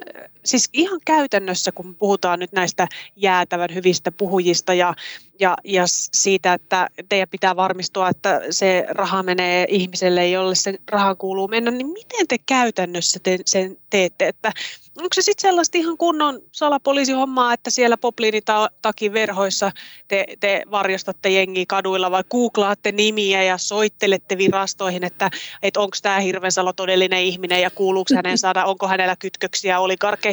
siis 0.49 0.69
ihan 0.73 0.99
käytännössä, 1.05 1.71
kun 1.71 1.95
puhutaan 1.95 2.39
nyt 2.39 2.51
näistä 2.51 2.87
jäätävän 3.15 3.69
hyvistä 3.75 4.11
puhujista 4.11 4.73
ja, 4.73 4.93
ja, 5.39 5.57
ja 5.63 5.83
siitä, 5.87 6.53
että 6.53 6.89
teidän 7.09 7.29
pitää 7.29 7.55
varmistua, 7.55 8.09
että 8.09 8.41
se 8.49 8.85
raha 8.89 9.23
menee 9.23 9.65
ihmiselle, 9.69 10.27
jolle 10.27 10.55
se 10.55 10.79
raha 10.91 11.15
kuuluu 11.15 11.47
mennä, 11.47 11.71
niin 11.71 11.87
miten 11.87 12.27
te 12.27 12.37
käytännössä 12.45 13.19
te, 13.23 13.39
sen 13.45 13.77
teette? 13.89 14.27
Että 14.27 14.51
onko 14.97 15.13
se 15.13 15.21
sitten 15.21 15.49
sellaista 15.49 15.77
ihan 15.77 15.97
kunnon 15.97 16.41
salapoliisihommaa, 16.51 17.53
että 17.53 17.69
siellä 17.69 17.97
popliinitakin 17.97 19.13
verhoissa 19.13 19.71
te, 20.07 20.25
te 20.39 20.63
varjostatte 20.71 21.29
jengiä 21.29 21.65
kaduilla 21.67 22.11
vai 22.11 22.23
googlaatte 22.31 22.91
nimiä 22.91 23.43
ja 23.43 23.57
soittelette 23.57 24.37
virastoihin, 24.37 25.03
että, 25.03 25.29
että 25.63 25.79
onko 25.79 25.97
tämä 26.01 26.19
Hirvensalo 26.19 26.73
todellinen 26.73 27.21
ihminen 27.21 27.61
ja 27.61 27.69
kuuluuko 27.69 28.15
hänen 28.15 28.37
saada, 28.37 28.65
onko 28.65 28.87
hänellä 28.87 29.15
kytköksiä 29.15 29.79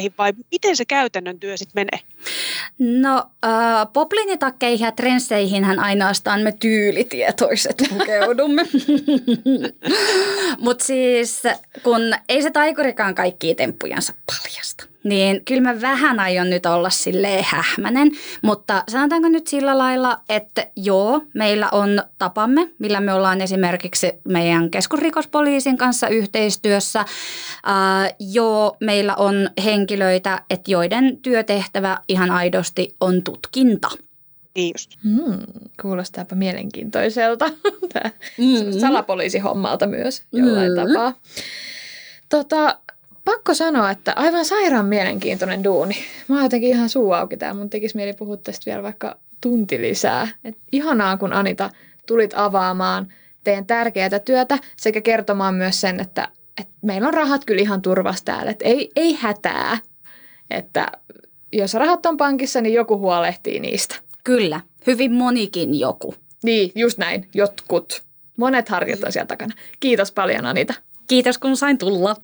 oligarkeihin 0.07 0.13
vai 0.17 0.33
miten 0.51 0.75
se 0.75 0.85
käytännön 0.85 1.39
työ 1.39 1.57
sitten 1.57 1.85
menee? 1.85 2.07
No 3.01 3.29
äh, 3.45 3.87
popliinitakkeihin 3.93 4.85
ja 4.85 4.91
trensseihin 4.91 5.79
ainoastaan 5.79 6.41
me 6.41 6.51
tyylitietoiset 6.51 7.83
pukeudumme. 7.89 8.65
Mutta 10.65 10.85
siis 10.85 11.43
kun 11.83 12.01
ei 12.29 12.41
se 12.41 12.51
taikurikaan 12.51 13.15
kaikkia 13.15 13.55
temppujansa 13.55 14.13
paljasta, 14.25 14.85
niin 15.07 15.45
kyllä 15.45 15.61
mä 15.61 15.81
vähän 15.81 16.19
aion 16.19 16.49
nyt 16.49 16.65
olla 16.65 16.89
silleen 16.89 17.43
hähmänen. 17.47 18.11
Mutta 18.41 18.83
sanotaanko 18.89 19.29
nyt 19.29 19.47
sillä 19.47 19.77
lailla, 19.77 20.19
että 20.29 20.67
joo, 20.75 21.21
meillä 21.33 21.69
on 21.71 22.03
tapamme, 22.17 22.69
millä 22.79 22.99
me 22.99 23.13
ollaan 23.13 23.41
esimerkiksi 23.41 24.11
meidän 24.27 24.71
keskusrikospoliisin 24.71 25.77
kanssa 25.77 26.07
yhteistyössä. 26.07 26.99
Äh, 26.99 27.05
joo, 28.19 28.77
meillä 28.79 29.15
on 29.15 29.49
henkilöitä, 29.63 30.41
että 30.49 30.71
joiden 30.71 31.17
työtehtävä 31.21 31.97
ihan 32.07 32.31
aidosti 32.31 32.95
on 33.01 33.23
tutkinta. 33.23 33.89
Niin 34.55 34.73
just. 34.75 34.91
Mm, 35.03 35.39
kuulostaapa 35.81 36.35
mielenkiintoiselta. 36.35 37.49
Tämä 37.93 38.11
mm. 38.37 38.79
salapoliisihommalta 38.79 39.87
myös 39.87 40.23
jollain 40.33 40.71
mm. 40.71 40.75
tapaa. 40.75 41.13
Tota, 42.29 42.79
pakko 43.27 43.53
sanoa, 43.53 43.91
että 43.91 44.13
aivan 44.15 44.45
sairaan 44.45 44.85
mielenkiintoinen 44.85 45.63
duuni. 45.63 45.95
Mä 46.27 46.35
oon 46.35 46.45
jotenkin 46.45 46.69
ihan 46.69 46.89
suu 46.89 47.11
auki 47.11 47.37
tää. 47.37 47.53
Mun 47.53 47.69
tekisi 47.69 47.95
mieli 47.95 48.13
puhua 48.13 48.37
tästä 48.37 48.65
vielä 48.65 48.83
vaikka 48.83 49.17
tunti 49.41 49.81
lisää. 49.81 50.27
Et 50.43 50.57
ihanaa, 50.71 51.17
kun 51.17 51.33
Anita 51.33 51.69
tulit 52.05 52.33
avaamaan 52.35 53.13
teidän 53.43 53.65
tärkeää 53.65 54.19
työtä 54.25 54.57
sekä 54.77 55.01
kertomaan 55.01 55.55
myös 55.55 55.81
sen, 55.81 55.99
että, 55.99 56.27
että 56.61 56.73
meillä 56.81 57.07
on 57.07 57.13
rahat 57.13 57.45
kyllä 57.45 57.61
ihan 57.61 57.81
turvassa 57.81 58.25
täällä. 58.25 58.51
Että 58.51 58.65
ei, 58.65 58.89
ei 58.95 59.17
hätää, 59.21 59.77
että 60.49 60.87
jos 61.53 61.73
rahat 61.73 62.05
on 62.05 62.17
pankissa, 62.17 62.61
niin 62.61 62.73
joku 62.73 62.97
huolehtii 62.97 63.59
niistä. 63.59 63.95
Kyllä, 64.23 64.61
hyvin 64.87 65.11
monikin 65.11 65.79
joku. 65.79 66.15
Niin, 66.43 66.71
just 66.75 66.97
näin, 66.97 67.27
jotkut. 67.33 68.01
Monet 68.37 68.69
harjat 68.69 69.03
on 69.03 69.11
siellä 69.11 69.27
takana. 69.27 69.55
Kiitos 69.79 70.11
paljon 70.11 70.45
Anita. 70.45 70.73
Kiitos 71.07 71.37
kun 71.37 71.57
sain 71.57 71.77
tulla. 71.77 72.15